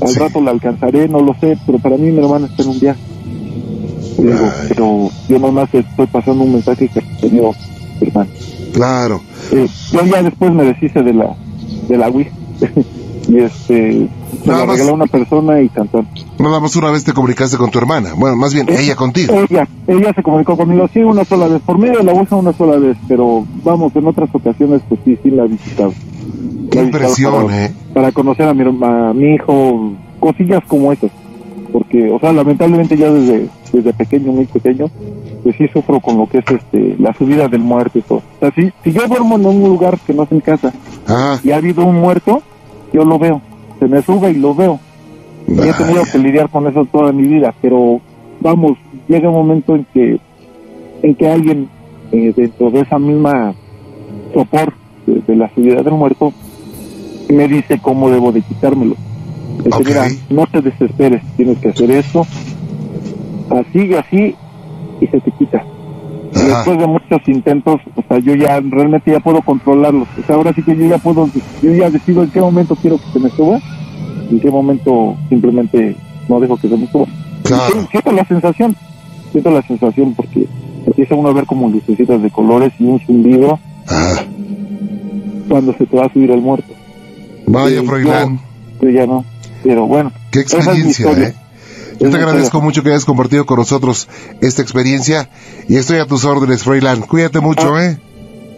[0.00, 0.18] al Sí.
[0.20, 3.00] rato la alcanzaré, no lo sé, pero para mí mi hermana está en un viaje.
[4.18, 7.50] Le digo, pero yo nomás estoy pasando un mensaje que me dio
[8.00, 8.30] mi hermana.
[8.76, 9.22] Claro.
[9.52, 11.34] Eh, yo ya después me deshice de la,
[11.88, 12.28] de la Wii.
[13.28, 14.08] y este,
[14.42, 16.04] se Nada la regaló a una persona y cantó.
[16.38, 18.10] Nada más una vez te comunicaste con tu hermana.
[18.14, 19.34] Bueno, más bien, ella contigo.
[19.48, 22.52] Ella, ella se comunicó conmigo, sí, una sola vez, por medio de la Ouija una
[22.52, 25.94] sola vez, pero vamos, en otras ocasiones, pues sí, sí la he visitado.
[26.70, 27.72] Qué impresión, para- ¿eh?
[27.94, 31.10] Para conocer a mi, a mi hijo, cosillas como esas.
[31.72, 34.90] Porque, o sea, lamentablemente ya desde, desde pequeño, muy pequeño,
[35.46, 38.18] pues sí sufro con lo que es este la subida del muerto y todo.
[38.18, 40.72] O sea, si, si yo duermo en un lugar que no es en casa,
[41.44, 42.42] y ha habido un muerto,
[42.92, 43.40] yo lo veo.
[43.78, 44.80] Se me sube y lo veo.
[45.46, 48.00] Y he tenido que lidiar con eso toda mi vida, pero
[48.40, 50.18] vamos, llega un momento en que
[51.04, 51.68] en que alguien
[52.11, 53.54] eh, dentro de esa misma
[54.35, 54.72] sopor
[55.06, 56.32] de, de la subida del muerto
[57.28, 58.96] me dice cómo debo de quitármelo.
[59.59, 59.87] Dice, Ok.
[59.87, 62.26] mira, no te desesperes, tienes que hacer esto,
[63.50, 64.35] así y así,
[65.00, 65.64] y se te quita.
[66.35, 66.56] Ajá.
[66.59, 70.06] después de muchos intentos, o sea, yo ya realmente ya puedo controlarlos.
[70.22, 71.28] O sea, ahora sí que yo ya puedo,
[71.62, 73.59] yo ya decido en qué momento quiero que se me suba,
[74.30, 75.96] y en qué momento simplemente
[76.28, 77.06] no dejo que se me suba.
[77.44, 77.87] Claro.
[77.90, 78.76] Siento la sensación,
[79.32, 80.46] siento la sensación porque
[80.85, 84.16] empieza uno a ver como lucecitas de colores y un zumbido Ah,
[85.48, 86.72] cuando se te va a subir el muerto.
[87.46, 88.40] vaya, Froilán.
[88.82, 89.24] Yo ya no,
[89.62, 90.12] pero bueno.
[90.32, 91.28] Qué es experiencia, historia.
[91.28, 91.35] ¿eh?
[91.98, 94.09] Yo te agradezco mucho que hayas compartido con nosotros
[94.40, 95.30] esta experiencia
[95.68, 97.02] y estoy a tus órdenes, Froilán.
[97.02, 97.98] Cuídate mucho, ¿eh?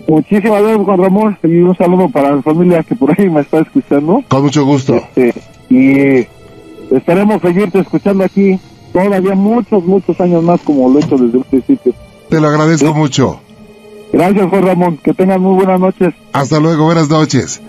[0.08, 3.60] Muchísimas gracias, Juan Ramón, y un saludo para la familia que por ahí me está
[3.60, 4.24] escuchando.
[4.28, 4.96] Con mucho gusto.
[5.14, 5.34] Este,
[5.68, 6.26] y
[6.94, 8.58] esperemos seguirte escuchando aquí
[8.92, 11.94] todavía muchos, muchos años más como lo he hecho desde un principio.
[12.30, 13.40] Te lo agradezco mucho.
[14.12, 14.98] Gracias, Juan Ramón.
[14.98, 16.14] Que tengan muy buenas noches.
[16.32, 17.60] Hasta luego, buenas noches.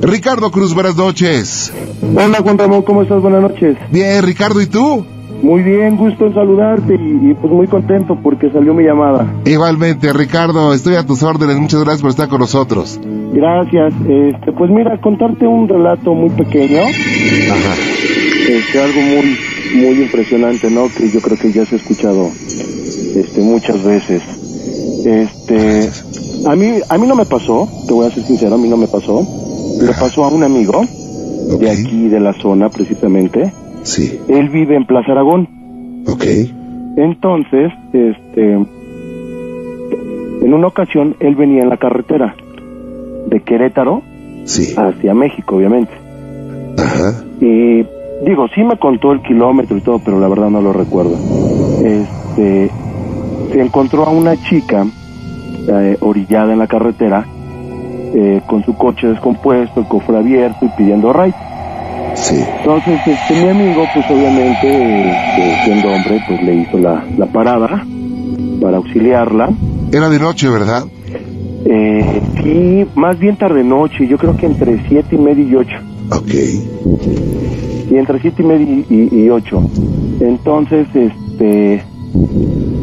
[0.00, 1.72] Ricardo Cruz, buenas noches.
[2.14, 3.20] Hola Juan Ramón, ¿cómo estás?
[3.22, 3.76] Buenas noches.
[3.90, 5.04] Bien, Ricardo, ¿y tú?
[5.42, 9.26] Muy bien, gusto en saludarte y, y, pues muy contento porque salió mi llamada.
[9.46, 11.56] Igualmente, Ricardo, estoy a tus órdenes.
[11.58, 13.00] Muchas gracias por estar con nosotros.
[13.32, 13.94] Gracias.
[14.06, 17.74] Este, pues mira, contarte un relato muy pequeño, Ajá.
[18.48, 19.38] este, algo muy
[19.76, 20.88] muy impresionante, ¿no?
[20.88, 24.39] Que yo creo que ya se ha escuchado este muchas veces.
[25.04, 25.90] Este,
[26.46, 28.76] a mí a mí no me pasó, te voy a ser sincero, a mí no
[28.76, 29.26] me pasó.
[29.80, 30.82] Le pasó a un amigo
[31.58, 33.52] de aquí de la zona precisamente.
[33.82, 34.20] Sí.
[34.28, 35.48] Él vive en Plaza Aragón.
[36.06, 36.24] Ok.
[36.96, 38.52] Entonces, este,
[40.42, 42.34] en una ocasión él venía en la carretera
[43.26, 44.02] de Querétaro
[44.44, 44.74] Sí.
[44.76, 45.92] hacia México, obviamente.
[46.78, 47.24] Ajá.
[47.40, 47.84] Y
[48.26, 51.16] digo, sí me contó el kilómetro y todo, pero la verdad no lo recuerdo.
[51.84, 52.70] Este,
[53.52, 54.86] se encontró a una chica
[55.68, 57.26] eh, orillada en la carretera
[58.14, 61.34] eh, con su coche descompuesto, el cofre abierto y pidiendo ride.
[62.14, 62.36] Sí.
[62.58, 67.84] Entonces, este, mi amigo, pues obviamente, este, siendo hombre, pues le hizo la, la parada
[68.60, 69.48] para auxiliarla.
[69.92, 70.84] Era de noche, ¿verdad?
[71.64, 75.76] Eh, sí, más bien tarde noche, yo creo que entre siete y media y ocho.
[76.10, 76.32] Ok.
[77.90, 79.62] Y entre siete y media y, y- y ocho.
[80.20, 81.82] Entonces, este,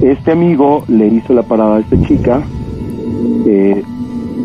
[0.02, 2.42] este amigo le hizo la parada a esta chica,
[3.46, 3.84] eh,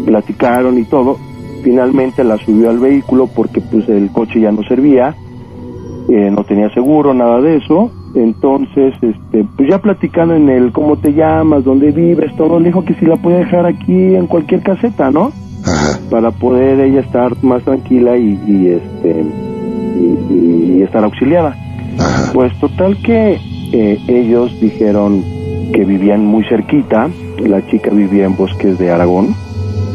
[0.07, 1.19] platicaron y todo.
[1.63, 5.15] Finalmente la subió al vehículo porque pues el coche ya no servía,
[6.09, 7.91] eh, no tenía seguro, nada de eso.
[8.15, 12.85] Entonces, este, pues ya platicando en el cómo te llamas, dónde vives, todo, le dijo
[12.85, 15.33] que si la podía dejar aquí en cualquier caseta, ¿no?
[15.65, 15.97] Ajá.
[16.11, 19.25] para poder ella estar más tranquila y, y, este
[19.97, 21.57] y, y- y estar auxiliada.
[22.01, 22.33] Ajá.
[22.35, 23.39] Pues total que
[23.73, 25.25] eh, ellos dijeron
[25.73, 27.09] que vivían muy cerquita,
[27.39, 29.35] la chica vivía en Bosques de Aragón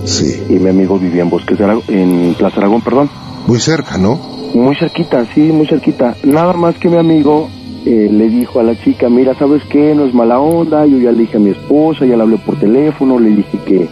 [0.06, 0.42] Sí.
[0.50, 3.10] y mi amigo vivía en Bosques de Aragón, en Plaza Aragón, perdón,
[3.48, 4.20] Muy cerca, ¿no?
[4.54, 6.16] muy cerquita, sí, muy cerquita.
[6.24, 7.50] Nada más que mi amigo
[7.86, 9.94] eh, le dijo a la chica, mira, ¿sabes qué?
[9.94, 12.58] No es mala onda, yo ya le dije a mi esposa, ya le hablé por
[12.58, 13.88] teléfono, le dije que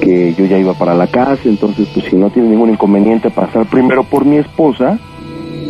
[0.00, 3.66] que yo ya iba para la casa, entonces pues si no tiene ningún inconveniente pasar
[3.66, 4.98] primero por mi esposa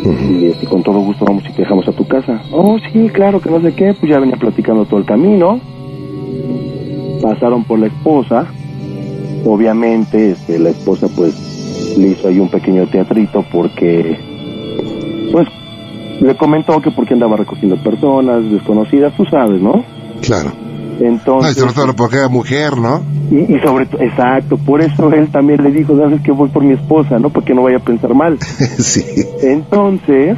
[0.04, 2.42] Y este, con todo gusto vamos y te dejamos a tu casa.
[2.50, 5.60] Oh, sí, claro, que no sé qué, pues ya venía platicando todo el camino.
[7.22, 8.46] Pasaron por la esposa.
[9.44, 14.18] Obviamente, este, la esposa pues le hizo ahí un pequeño teatrito porque
[15.30, 15.48] pues
[16.20, 19.84] le comentó que porque andaba recogiendo personas desconocidas, tú sabes, ¿no?
[20.20, 20.52] Claro.
[21.00, 23.00] Entonces, No, y sobre todo porque era mujer, ¿no?
[23.30, 26.62] y, y sobre todo, exacto, por eso él también le dijo, sabes que voy por
[26.64, 27.30] mi esposa, ¿no?
[27.30, 28.38] Porque no vaya a pensar mal.
[28.78, 29.02] sí.
[29.42, 30.36] Entonces,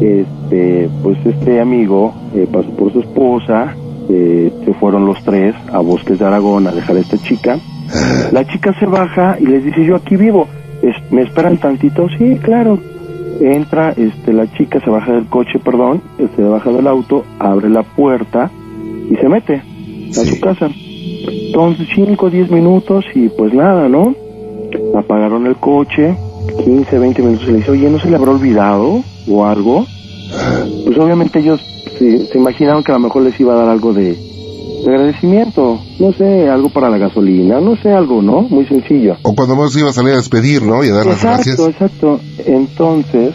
[0.00, 3.74] este, pues este amigo eh, pasó por su esposa,
[4.08, 7.58] eh, se fueron los tres a Bosques de Aragón a dejar a esta chica.
[8.32, 10.46] La chica se baja y les dice, yo aquí vivo,
[10.82, 12.06] Es- ¿me esperan tantito?
[12.18, 12.78] Sí, claro.
[13.40, 16.02] Entra, este, la chica se baja del coche, perdón,
[16.36, 18.50] se baja del auto, abre la puerta
[19.10, 19.62] y se mete
[20.10, 20.34] a Sí.
[20.34, 20.68] su casa.
[21.46, 24.14] Entonces, 5 o 10 minutos y pues nada, ¿no?
[24.96, 26.14] Apagaron el coche,
[26.64, 29.86] 15, 20 minutos y le dice, oye, ¿no se le habrá olvidado o algo?
[30.84, 31.60] Pues obviamente ellos
[31.98, 34.14] se, se imaginaron que a lo mejor les iba a dar algo de,
[34.84, 38.42] de agradecimiento, no sé, algo para la gasolina, no sé, algo, ¿no?
[38.42, 39.16] Muy sencillo.
[39.22, 40.84] O cuando vos iba a salir a despedir, ¿no?
[40.84, 41.68] Y a dar las Exacto, gracias.
[41.68, 42.20] exacto.
[42.46, 43.34] Entonces,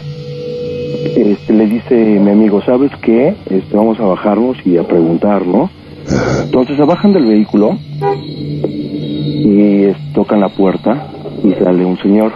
[1.16, 3.34] este, le dice mi amigo, ¿sabes qué?
[3.50, 5.70] Este, vamos a bajarnos y a preguntar, ¿no?
[6.44, 7.76] Entonces se bajan del vehículo
[9.08, 11.08] y tocan la puerta
[11.42, 12.32] y sale un señor.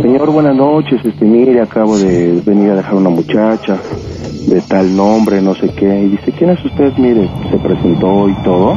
[0.00, 3.78] Señor, buenas noches, este, mire, acabo de venir a dejar una muchacha
[4.48, 6.02] de tal nombre, no sé qué.
[6.04, 6.92] Y dice, ¿quién es usted?
[6.96, 8.76] Mire, se presentó y todo.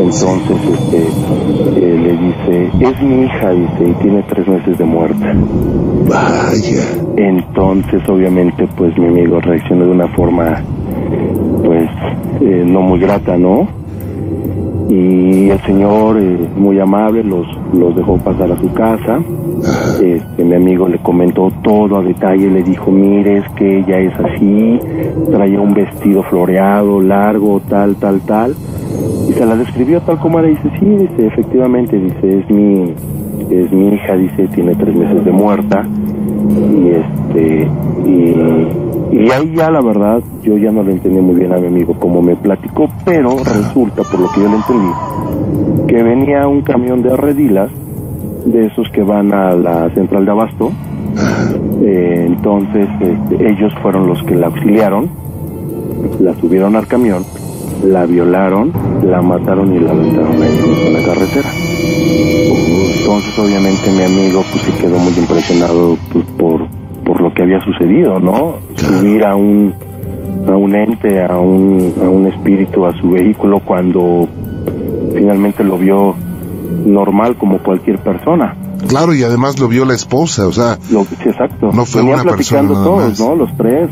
[0.00, 0.98] Entonces, este,
[1.76, 5.26] eh, le dice, es mi hija, dice, y tiene tres meses de muerte.
[6.08, 6.84] Vaya.
[7.16, 10.62] Entonces, obviamente, pues mi amigo reaccionó de una forma,
[12.40, 13.68] eh, no muy grata, ¿no?
[14.88, 19.20] Y el señor, eh, muy amable, los, los dejó pasar a su casa.
[20.02, 24.14] Este, mi amigo le comentó todo a detalle, le dijo, mire, es que ella es
[24.18, 24.80] así,
[25.30, 28.54] traía un vestido floreado, largo, tal, tal, tal.
[29.28, 32.92] Y se la describió tal como era, dice, sí, dice, efectivamente, dice, es mi,
[33.48, 35.86] es mi hija, dice, tiene tres meses de muerta.
[36.74, 37.68] Y este,
[38.06, 38.34] y,
[39.12, 41.94] y ahí ya la verdad, yo ya no le entendí muy bien a mi amigo
[41.94, 47.02] como me platicó, pero resulta, por lo que yo le entendí, que venía un camión
[47.02, 47.70] de redilas,
[48.44, 50.70] de esos que van a la central de abasto,
[51.82, 55.08] eh, entonces este, ellos fueron los que la auxiliaron,
[56.20, 57.24] la subieron al camión,
[57.84, 61.50] la violaron, la mataron y la aventaron ahí en la carretera.
[62.98, 66.79] Entonces obviamente mi amigo pues se quedó muy impresionado pues, por, lo
[67.40, 68.56] que había sucedido, ¿no?
[68.76, 69.72] Subir a un
[70.46, 74.28] a un ente, a un, a un espíritu a su vehículo cuando
[75.14, 76.14] finalmente lo vio
[76.84, 78.54] normal como cualquier persona.
[78.88, 81.70] Claro, y además lo vio la esposa, o sea, Lo, sí, exacto.
[81.72, 83.20] No fue Venían una persona nada todos, más.
[83.20, 83.36] ¿no?
[83.36, 83.88] Los tres.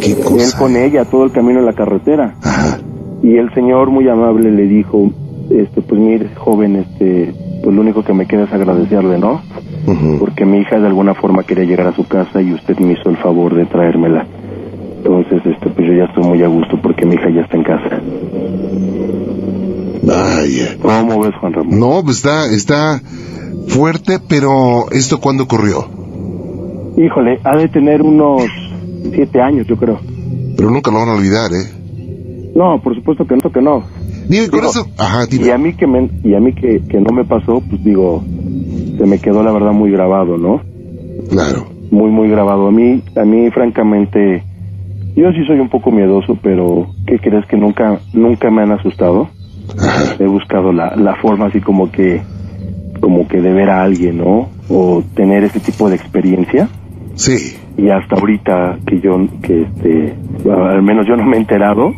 [0.00, 0.58] qué Él cosa.
[0.58, 2.34] con ella, todo el camino en la carretera.
[3.24, 5.10] Y el señor muy amable le dijo,
[5.50, 9.40] este, pues mire, joven, este, pues lo único que me queda es agradecerle, ¿no?
[10.18, 13.10] Porque mi hija de alguna forma quería llegar a su casa y usted me hizo
[13.10, 14.26] el favor de traérmela.
[14.98, 17.64] Entonces, este, pues yo ya estoy muy a gusto porque mi hija ya está en
[17.64, 18.00] casa.
[20.02, 20.76] Vaya.
[20.80, 21.78] ¿Cómo ves, Juan Ramón?
[21.78, 23.00] No, pues está, está
[23.68, 25.86] fuerte, pero ¿esto cuándo ocurrió?
[26.96, 28.42] Híjole, ha de tener unos
[29.12, 29.98] siete años, yo creo.
[30.56, 32.52] Pero nunca lo van a olvidar, ¿eh?
[32.54, 33.82] No, por supuesto que no, que no.
[34.28, 34.86] Dime, con Digo, eso.
[34.98, 37.82] Ajá, Y a mí que me, y a mí que, que no me pasó, pues
[37.82, 38.22] digo,
[38.96, 40.60] se me quedó la verdad muy grabado, ¿no?
[41.30, 41.66] Claro.
[41.90, 42.68] Muy, muy grabado.
[42.68, 44.42] A mí, a mí francamente,
[45.14, 49.28] yo sí soy un poco miedoso, pero ¿qué crees que nunca, nunca me han asustado?
[49.78, 50.16] Ajá.
[50.18, 52.22] He buscado la, la forma así como que,
[53.00, 54.48] como que de ver a alguien, ¿no?
[54.68, 56.68] O tener ese tipo de experiencia.
[57.14, 57.56] Sí.
[57.76, 60.14] Y hasta ahorita que yo, que este,
[60.50, 61.92] al menos yo no me he enterado,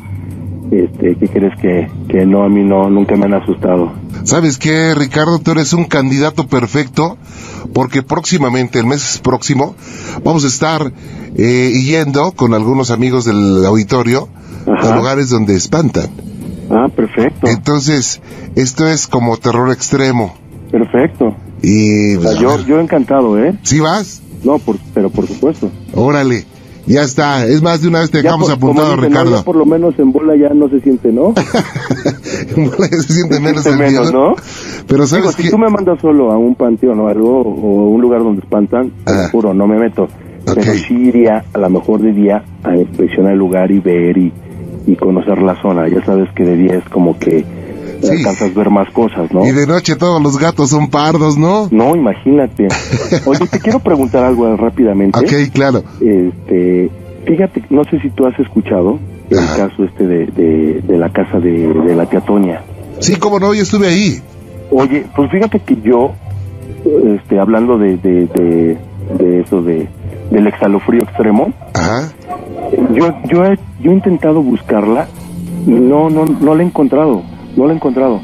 [0.71, 3.93] este, ¿qué crees que, que no, a mí no, nunca me han asustado?
[4.25, 5.39] ¿Sabes qué, Ricardo?
[5.39, 7.17] Tú eres un candidato perfecto
[7.73, 9.75] porque próximamente, el mes próximo,
[10.23, 10.93] vamos a estar
[11.37, 14.29] eh, yendo con algunos amigos del auditorio
[14.67, 14.93] Ajá.
[14.93, 16.09] a lugares donde espantan.
[16.71, 18.23] Ah, perfecto, Entonces,
[18.57, 20.35] esto es como terror extremo.
[20.71, 21.37] perfecto.
[21.63, 23.59] Y O sea, a yo, yo encantado, ¿eh?
[23.63, 24.23] ¿sí vas?
[24.43, 25.71] No, por, pero por supuesto.
[25.95, 26.45] Órale.
[26.87, 27.47] Ya está.
[27.47, 29.11] Es más, de una vez te Ya dejamos por- apuntado, dicen.
[29.11, 29.37] Ricardo.
[29.39, 31.33] Ya por lo menos en bola ya no se siente, ¿no?
[32.91, 34.13] se siente menos Se el siente menos, miedo.
[34.31, 34.35] ¿no?
[34.87, 35.51] Pero Digo, sabes si que...
[35.51, 39.29] tú me mandas solo a un panteón o algo, o un lugar donde espantan, Ah.
[39.33, 40.09] juro, no me meto.
[40.45, 40.69] Pero Ok.
[40.87, 44.31] sí iría a lo mejor de día a inspeccionar el lugar y ver y,
[44.87, 45.89] y conocer la zona.
[45.89, 47.45] Ya sabes que de día es como que
[48.03, 48.11] Sí.
[48.19, 49.47] alcanzas a ver más cosas, ¿no?
[49.47, 51.69] Y de noche todos los gatos son pardos, ¿no?
[51.71, 52.69] No, imagínate.
[53.27, 55.19] Oye, te quiero preguntar algo rápidamente.
[55.19, 55.83] Ok, claro.
[56.01, 56.91] Este,
[57.27, 58.99] fíjate, no sé si tú has escuchado
[59.31, 59.69] el Ajá.
[59.69, 62.61] caso este de, de, de la casa de, de la tía Toña.
[63.01, 64.21] Sí, como no, yo estuve ahí.
[64.71, 66.13] Oye, pues fíjate que yo,
[67.17, 68.27] este, hablando de, de,
[69.19, 69.89] de, eso de,
[70.31, 71.53] del exhalofrío extremo.
[71.75, 72.13] Ajá.
[72.93, 75.07] Yo, yo, he, yo he intentado buscarla,
[75.67, 77.23] no, no, no la he encontrado,
[77.57, 78.21] no la he encontrado.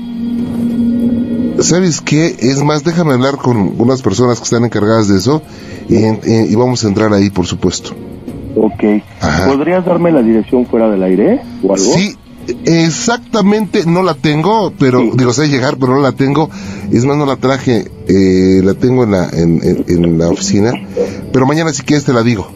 [1.61, 2.37] ¿Sabes qué?
[2.41, 5.43] Es más, déjame hablar con unas personas que están encargadas de eso
[5.89, 7.91] y, y- y vamos a entrar ahí, por supuesto.
[8.57, 8.83] Ok.
[9.21, 9.47] Ajá.
[9.47, 11.85] ¿Podrías darme la dirección fuera del aire o algo?
[11.93, 12.17] Sí,
[12.65, 15.11] exactamente no la tengo, pero Sí.
[15.17, 16.49] digo, sé llegar, pero no la tengo.
[16.91, 20.73] Es más, no la traje, eh, la tengo en la, en, en- en la oficina.
[21.33, 22.49] Pero mañana si quieres te la digo.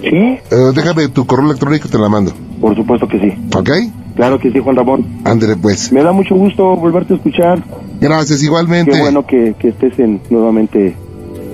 [0.00, 2.32] Sí, Eh, déjame tu correo electrónico y te la mando.
[2.60, 3.32] por supuesto que sí.
[3.56, 3.70] ¿Ok?
[4.14, 5.06] Claro que sí, Juan Ramón.
[5.24, 5.90] Ándale pues.
[5.92, 7.64] Me da mucho gusto volverte a escuchar.
[8.00, 8.92] Gracias igualmente.
[8.92, 10.96] Qué bueno que, que estés en, nuevamente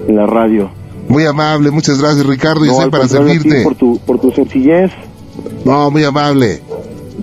[0.09, 0.71] en la radio.
[1.09, 3.63] Muy amable, muchas gracias Ricardo y No, sé para servirte.
[3.63, 4.91] Por tu, por tu sencillez.
[5.65, 6.61] No, muy amable.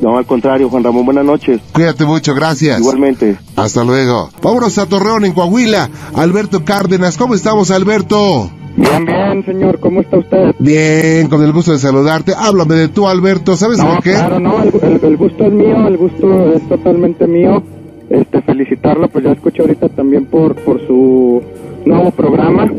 [0.02, 1.62] No, al contrario, Juan Ramón, buenas noches.
[1.74, 2.80] Cuídate mucho, gracias.
[2.80, 3.38] Igualmente.
[3.56, 4.30] Hasta luego.
[4.41, 5.89] Vámonos a Torreón, en Coahuila.
[6.15, 8.50] Alberto Cárdenas, ¿cómo estamos, Alberto?
[8.78, 10.54] Bien, bien, señor, ¿cómo está usted?
[10.60, 12.34] Bien, con el gusto de saludarte.
[12.38, 13.56] Háblame de tú, Alberto.
[13.56, 14.12] ¿Sabes No, por qué?
[14.12, 17.64] claro, no, el, el- el gusto es mío, el gusto es totalmente mío.
[18.10, 21.42] Este, felicitarlo, pues ya escuché ahorita también por, por su
[21.86, 22.70] nuevo programa,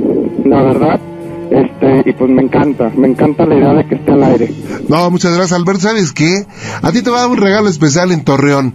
[0.45, 1.01] la verdad.
[1.51, 4.53] Este, y pues me encanta, me encanta la idea de que esté al aire.
[4.89, 5.83] No, muchas gracias, Alberto.
[5.83, 6.45] ¿Sabes qué?
[6.83, 8.75] A ti te va a dar un regalo especial en Torreón.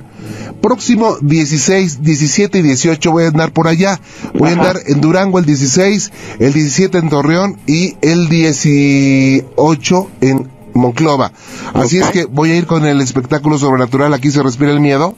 [0.62, 4.00] Próximo 16, 17 y 18 voy a andar por allá.
[4.34, 10.48] Voy a andar en Durango el 16, el 17 en Torreón y el 18 en
[10.74, 11.32] Monclova.
[11.74, 15.16] Así es que voy a ir con el espectáculo sobrenatural Aquí se respira el miedo.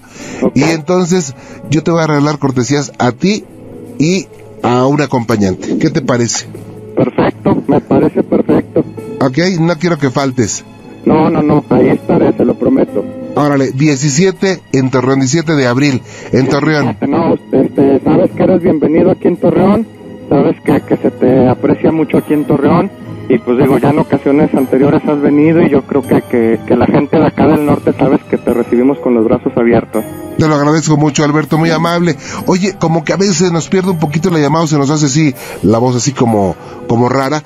[0.56, 1.36] Y entonces
[1.70, 3.44] yo te voy a regalar cortesías a ti
[4.00, 4.28] y
[4.62, 5.78] a un acompañante.
[5.78, 6.48] ¿Qué te parece?
[6.96, 8.86] Perfecto, me parece perfecto.
[9.20, 10.64] Ok, no quiero que faltes.
[11.06, 13.04] No, no, no, ahí estaré, te lo prometo.
[13.36, 16.98] Órale, 17 en Torreón, 17 de abril en Torreón.
[17.08, 19.88] No, este, sabes que eres bienvenido aquí en Torreón,
[20.30, 22.92] sabes que, que se te aprecia mucho aquí en Torreón
[23.30, 26.76] y pues digo, ya en ocasiones anteriores has venido y yo creo que, que, que
[26.76, 30.04] la gente de acá del norte sabes que te recibimos con los brazos abiertos.
[30.38, 32.16] Te lo agradezco mucho, Alberto, muy amable.
[32.48, 35.34] Oye, como que a veces nos pierde un poquito la llamada, se nos hace así,
[35.62, 36.56] la voz así como,
[36.88, 37.42] como rara.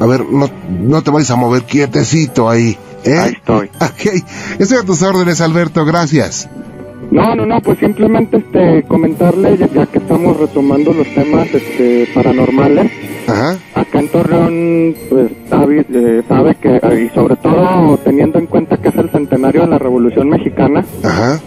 [0.00, 2.76] A ver, no, no te vayas a mover quietecito ahí.
[3.04, 3.18] ¿Eh?
[3.18, 3.70] Ahí estoy.
[3.80, 4.22] Ok,
[4.58, 6.48] estoy a tus órdenes, Alberto, gracias.
[7.10, 12.90] No, no, no, pues simplemente este comentarle, ya, que estamos retomando los temas este, paranormales,
[13.26, 18.46] Ajá, acá en Torreón, pues sabe, eh, sabe que, eh, y sobre todo teniendo en
[18.46, 21.38] cuenta que es el centenario de la Revolución Mexicana, ajá,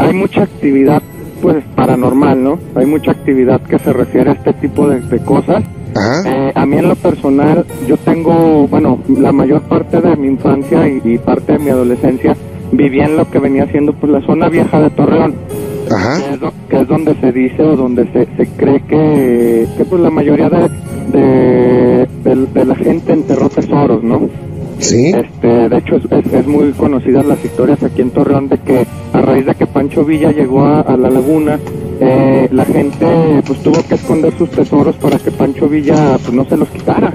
[0.00, 1.02] hay mucha actividad
[1.40, 2.58] pues paranormal, ¿no?
[2.74, 5.62] Hay mucha actividad que se refiere a este tipo de, de cosas.
[5.94, 10.28] Ajá, Eh, a mí en lo personal, yo tengo, bueno, la mayor parte de mi
[10.28, 12.36] infancia y, y parte de mi adolescencia
[12.72, 15.34] viví en lo que venía siendo pues la zona vieja de Torreón,
[15.90, 16.18] ajá.
[16.18, 20.00] que es, que es donde se dice o donde se, se cree que, que pues
[20.00, 20.68] la mayoría de,
[21.12, 24.28] de, de- de la gente enterró tesoros, ¿no?
[24.78, 28.58] Sí, Este, de hecho, es, es- es muy conocidas las historias aquí en Torreón de
[28.58, 31.58] que a raíz de que Pancho Villa llegó a, a la laguna,
[32.04, 33.06] eh, la gente
[33.46, 37.12] pues tuvo que esconder sus tesoros para que Pancho Villa pues no se los quitara.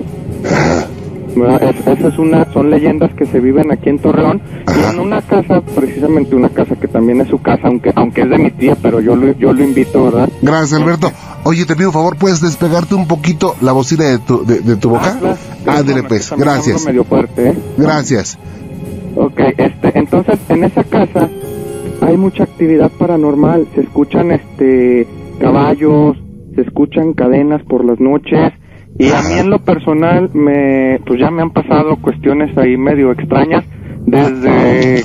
[1.36, 1.62] ¿Verdad?
[1.70, 4.42] Es- esa es una, son leyendas que se viven aquí en Torreón
[4.76, 8.30] y en una casa, precisamente una casa que también es su casa, aunque aunque es
[8.30, 10.30] de mi tía, pero yo lo, yo lo invito, ¿verdad?
[10.42, 11.12] gracias, Alberto.
[11.44, 14.76] Oye, te pido un favor, ¿puedes despegarte un poquito la bocina de tu, de, de
[14.78, 15.16] tu boca?
[15.20, 15.38] claro.
[15.68, 17.54] Ándele Déjame, pues, gracias, medio fuerte, ¿eh?
[17.78, 18.38] gracias.
[19.16, 21.30] Ok, este, entonces en esa casa
[22.08, 25.06] hay mucha actividad paranormal, se escuchan este
[25.40, 26.18] caballos,
[26.56, 28.54] se escuchan cadenas por las noches
[28.98, 33.12] y a mí en lo personal me pues ya me han pasado cuestiones ahí medio
[33.12, 33.64] extrañas
[34.06, 35.04] desde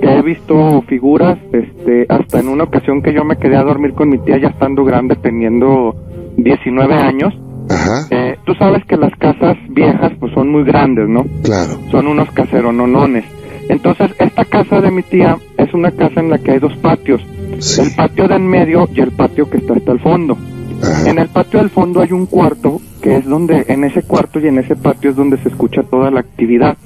[0.00, 3.92] que he visto figuras este hasta en una ocasión que yo me quedé a dormir
[3.94, 5.94] con mi tía ya estando grande teniendo
[6.36, 7.32] 19 años.
[7.68, 11.24] Ajá, Eh, tú sabes que las casas viejas pues son muy grandes, ¿no?
[11.44, 13.24] claro, son unos caserononones.
[13.68, 15.36] Entonces, esta casa de mi tía
[15.70, 17.20] es una casa en la que hay dos patios.
[17.58, 20.36] sí, El patio de en medio y el patio que está hasta el fondo.
[20.82, 24.38] ajá, En el patio del fondo hay un cuarto que es donde, en ese cuarto
[24.40, 26.76] y en ese patio es donde se escucha toda la actividad.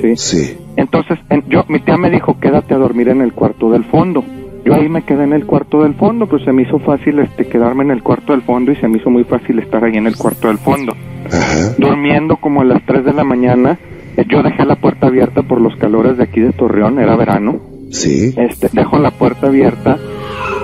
[0.00, 0.16] ¿sí?
[0.16, 3.82] sí, Entonces, en- yo, mi tía me dijo, quédate a dormir en el cuarto del
[3.84, 4.22] fondo.
[4.64, 7.46] Yo ahí me quedé en el cuarto del fondo, pues se me hizo fácil este
[7.46, 10.06] quedarme en el cuarto del fondo y se me hizo muy fácil estar ahí en
[10.06, 10.92] el cuarto del fondo
[11.26, 13.78] ajá, durmiendo como a las 3 de la mañana.
[14.16, 17.60] Eh, Yo dejé la puerta abierta por los calores de aquí de Torreón, era verano.
[17.90, 19.98] Sí, Este, dejo la puerta abierta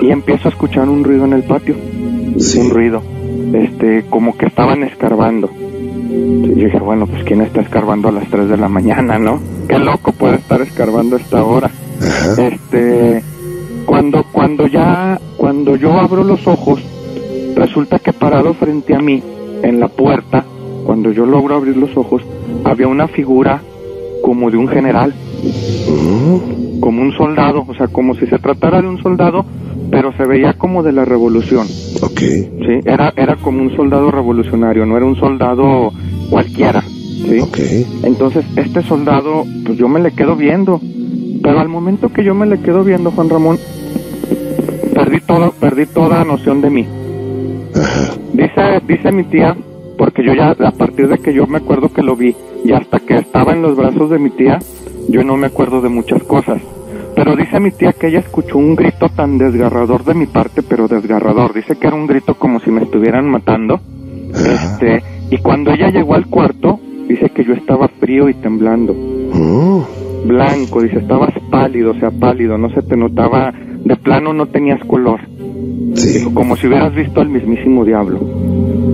[0.01, 1.75] y empiezo a escuchar un ruido en el patio.
[2.37, 2.59] Sí.
[2.59, 3.01] Un ruido.
[3.53, 5.49] Este, como que estaban escarbando.
[5.57, 9.39] Yo dije, bueno, pues quién está escarbando a las 3 de la mañana, ¿no?
[9.67, 11.69] Qué loco puede estar escarbando a esta hora.
[12.01, 13.23] ajá, Este,
[13.85, 16.81] cuando, cuando ya, cuando yo abro los ojos,
[17.55, 19.21] resulta que parado frente a mí,
[19.63, 20.45] en la puerta,
[20.85, 22.21] cuando yo logro abrir los ojos,
[22.63, 23.61] había una figura
[24.21, 25.13] como de un general,
[25.87, 29.43] Mm, como un soldado, o sea, como si se tratara de un soldado,
[29.89, 31.65] pero se veía como de la revolución,
[31.99, 32.19] ok.
[32.19, 32.79] ¿sí?
[32.85, 35.91] Era, era como un soldado revolucionario, no era un soldado
[36.29, 37.39] cualquiera, ¿sí?
[37.39, 37.57] Ok.
[38.03, 40.79] Entonces, este soldado, pues yo me le quedo viendo,
[41.41, 43.57] pero al momento que yo me le quedo viendo, Juan Ramón,
[44.93, 46.87] perdí todo, perdí toda noción de mí.
[48.31, 49.57] Dice, dice mi tía,
[49.97, 52.99] porque yo ya, a partir de que yo me acuerdo que lo vi, y hasta
[52.99, 54.59] que estaba en los brazos de mi tía,
[55.09, 56.61] yo no me acuerdo de muchas cosas.
[57.15, 60.87] Pero dice mi tía que ella escuchó un grito tan desgarrador de mi parte, pero
[60.87, 61.53] desgarrador.
[61.53, 63.79] Dice que era un grito como si me estuvieran matando.
[64.33, 65.01] Este,
[65.31, 68.93] y cuando ella llegó al cuarto, dice que yo estaba frío y temblando.
[68.93, 74.47] Mm, Blanco, dice, estabas pálido, o sea, pálido, no se te notaba, de plano no
[74.47, 75.21] tenías color.
[75.93, 76.17] sí.
[76.19, 78.19] Dijo, como si hubieras visto al mismísimo diablo.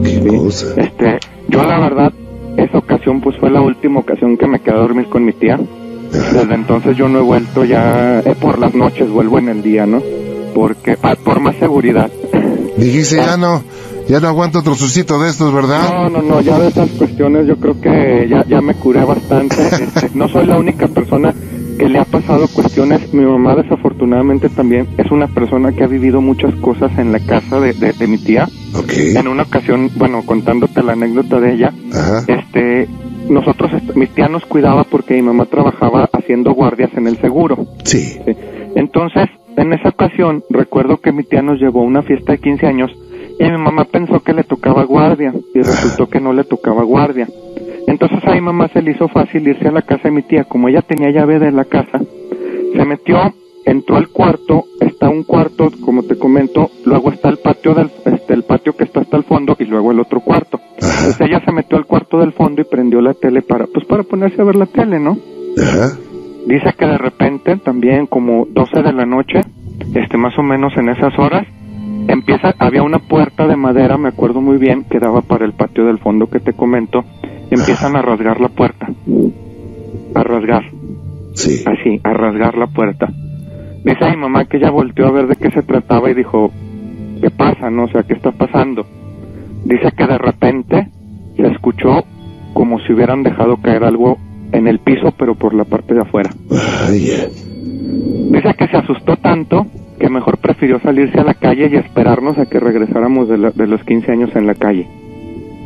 [0.03, 0.37] Qué ¿sí?
[0.37, 0.79] cosa.
[0.79, 1.17] Este,
[1.47, 2.13] yo la verdad,
[2.57, 5.59] esa ocasión pues fue la última ocasión que me quedé a dormir con mi tía.
[6.11, 9.85] Desde entonces yo no he vuelto ya eh, por las noches, vuelvo en el día,
[9.85, 10.01] ¿no?
[10.53, 12.11] Porque, ah, por más seguridad.
[12.77, 13.63] Dijiste, ya no,
[14.09, 15.89] ya no aguanto otro suscito de estos, ¿verdad?
[15.89, 19.55] No, no, no, ya de esas cuestiones yo creo que ya, ya me curé bastante.
[19.71, 21.33] Este, no soy la única persona
[21.77, 23.13] que le ha pasado cuestiones.
[23.13, 27.59] Mi mamá desafortunadamente también es una persona que ha vivido muchas cosas en la casa
[27.59, 28.47] de, de- de mi tía.
[28.75, 28.91] Ok.
[29.15, 32.23] En una ocasión, bueno, contándote la anécdota de ella, Ajá.
[32.27, 32.87] este,
[33.31, 37.65] nosotros, mi tía nos cuidaba porque mi mamá trabajaba haciendo guardias en el seguro.
[37.83, 38.19] Sí.
[38.25, 38.35] ¿sí?
[38.75, 42.67] Entonces, en esa ocasión, recuerdo que mi tía nos llevó a una fiesta de 15
[42.67, 42.91] años
[43.39, 47.27] y mi mamá pensó que le tocaba guardia y resultó que no le tocaba guardia.
[47.87, 50.43] Entonces a mi mamá se le hizo fácil irse a la casa de mi tía,
[50.43, 51.99] como ella tenía llave de la casa,
[52.73, 53.33] se metió,
[53.65, 58.33] entró al cuarto, está un cuarto, como te comento, luego está el patio del, este,
[58.33, 60.60] el patio que está hasta el fondo y luego el otro cuarto.
[60.81, 64.03] Entonces ella se metió al cuarto del fondo y prendió la tele para, pues para
[64.03, 65.17] ponerse a ver la tele, ¿no?
[65.61, 65.97] Ajá.
[66.47, 69.41] Dice que de repente, también como 12 de la noche,
[69.93, 71.45] este más o menos en esas horas,
[72.07, 75.85] empieza, había una puerta de madera, me acuerdo muy bien, que daba para el patio
[75.85, 77.03] del fondo que te comento,
[77.51, 78.89] empiezan a rasgar la puerta.
[80.15, 80.63] A rasgar,
[81.33, 81.63] Sí.
[81.65, 83.07] así, a rasgar la puerta.
[83.83, 86.51] Dice mi mamá que ella volteó a ver de qué se trataba y dijo,
[87.21, 87.69] ¿qué pasa?
[87.69, 88.85] No, o sea, ¿qué está pasando?
[89.65, 90.89] Dice que de repente
[91.35, 92.03] se escuchó
[92.53, 94.17] como si hubieran dejado caer algo
[94.51, 96.31] en el piso, pero por la parte de afuera.
[98.31, 99.65] Dice que se asustó tanto
[99.99, 103.67] que mejor prefirió salirse a la calle y esperarnos a que regresáramos de, la- de
[103.67, 104.87] los 15 años en la calle.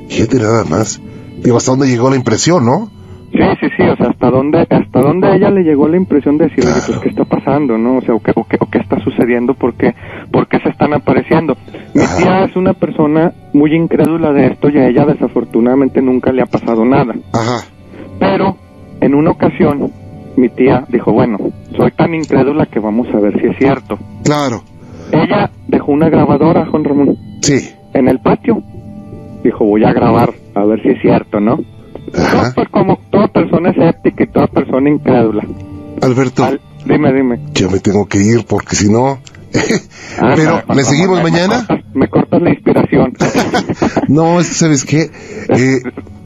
[0.09, 1.01] Fíjate nada más.
[1.43, 2.89] Digo, ¿hasta dónde llegó la impresión, no?
[3.35, 6.37] Sí, sí, sí, o sea, hasta dónde, hasta dónde a ella le llegó la impresión
[6.37, 7.97] de decir, pues, ¿qué está pasando, no?
[7.97, 9.93] O sea, o qué, o qué, o qué está sucediendo, ¿por qué,
[10.31, 11.57] por qué se están apareciendo?
[11.93, 16.43] Mi tía es una persona muy incrédula de esto y a ella desafortunadamente nunca le
[16.43, 17.13] ha pasado nada.
[17.33, 17.65] Ajá.
[18.19, 18.55] Pero,
[19.01, 19.91] en una ocasión,
[20.37, 21.37] mi tía dijo, bueno,
[21.75, 23.99] soy tan incrédula que vamos a ver si es cierto.
[24.23, 24.63] Claro.
[25.11, 27.17] Ella dejó una grabadora, Juan Ramón.
[27.41, 27.69] Sí.
[27.93, 28.63] en el patio.
[29.43, 31.59] Dijo, voy a grabar, a ver si es cierto, ¿no?
[32.13, 32.51] Ajá.
[32.55, 35.43] Pues como toda persona escéptica y toda persona incrédula.
[36.01, 37.39] Alberto, Al- dime, dime.
[37.53, 39.19] yo me tengo que ir porque si no...
[40.17, 41.59] Ah, Pero, ¿le seguimos mañana?
[41.59, 43.13] Me cortas, me cortas la inspiración.
[44.07, 45.09] No, ¿sabes qué?
[45.49, 45.79] Eh,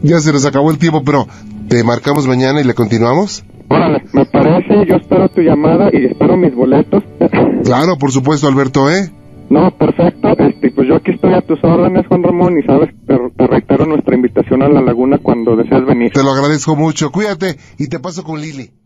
[0.04, 1.28] ya se nos acabó el tiempo, pero
[1.70, 3.44] ¿te marcamos mañana y le continuamos?
[3.70, 7.04] Órale, me parece, yo espero tu llamada y espero mis boletos.
[7.64, 9.12] Claro, por supuesto, Alberto, ¿eh?
[9.50, 10.30] No, perfecto.
[10.38, 13.86] Este, pues yo aquí estoy a tus órdenes, Juan Ramón, y sabes, te, te reitero
[13.86, 16.12] nuestra invitación a la laguna cuando desees venir.
[16.12, 17.12] Te lo agradezco mucho.
[17.12, 18.79] Cuídate y te paso con Lili.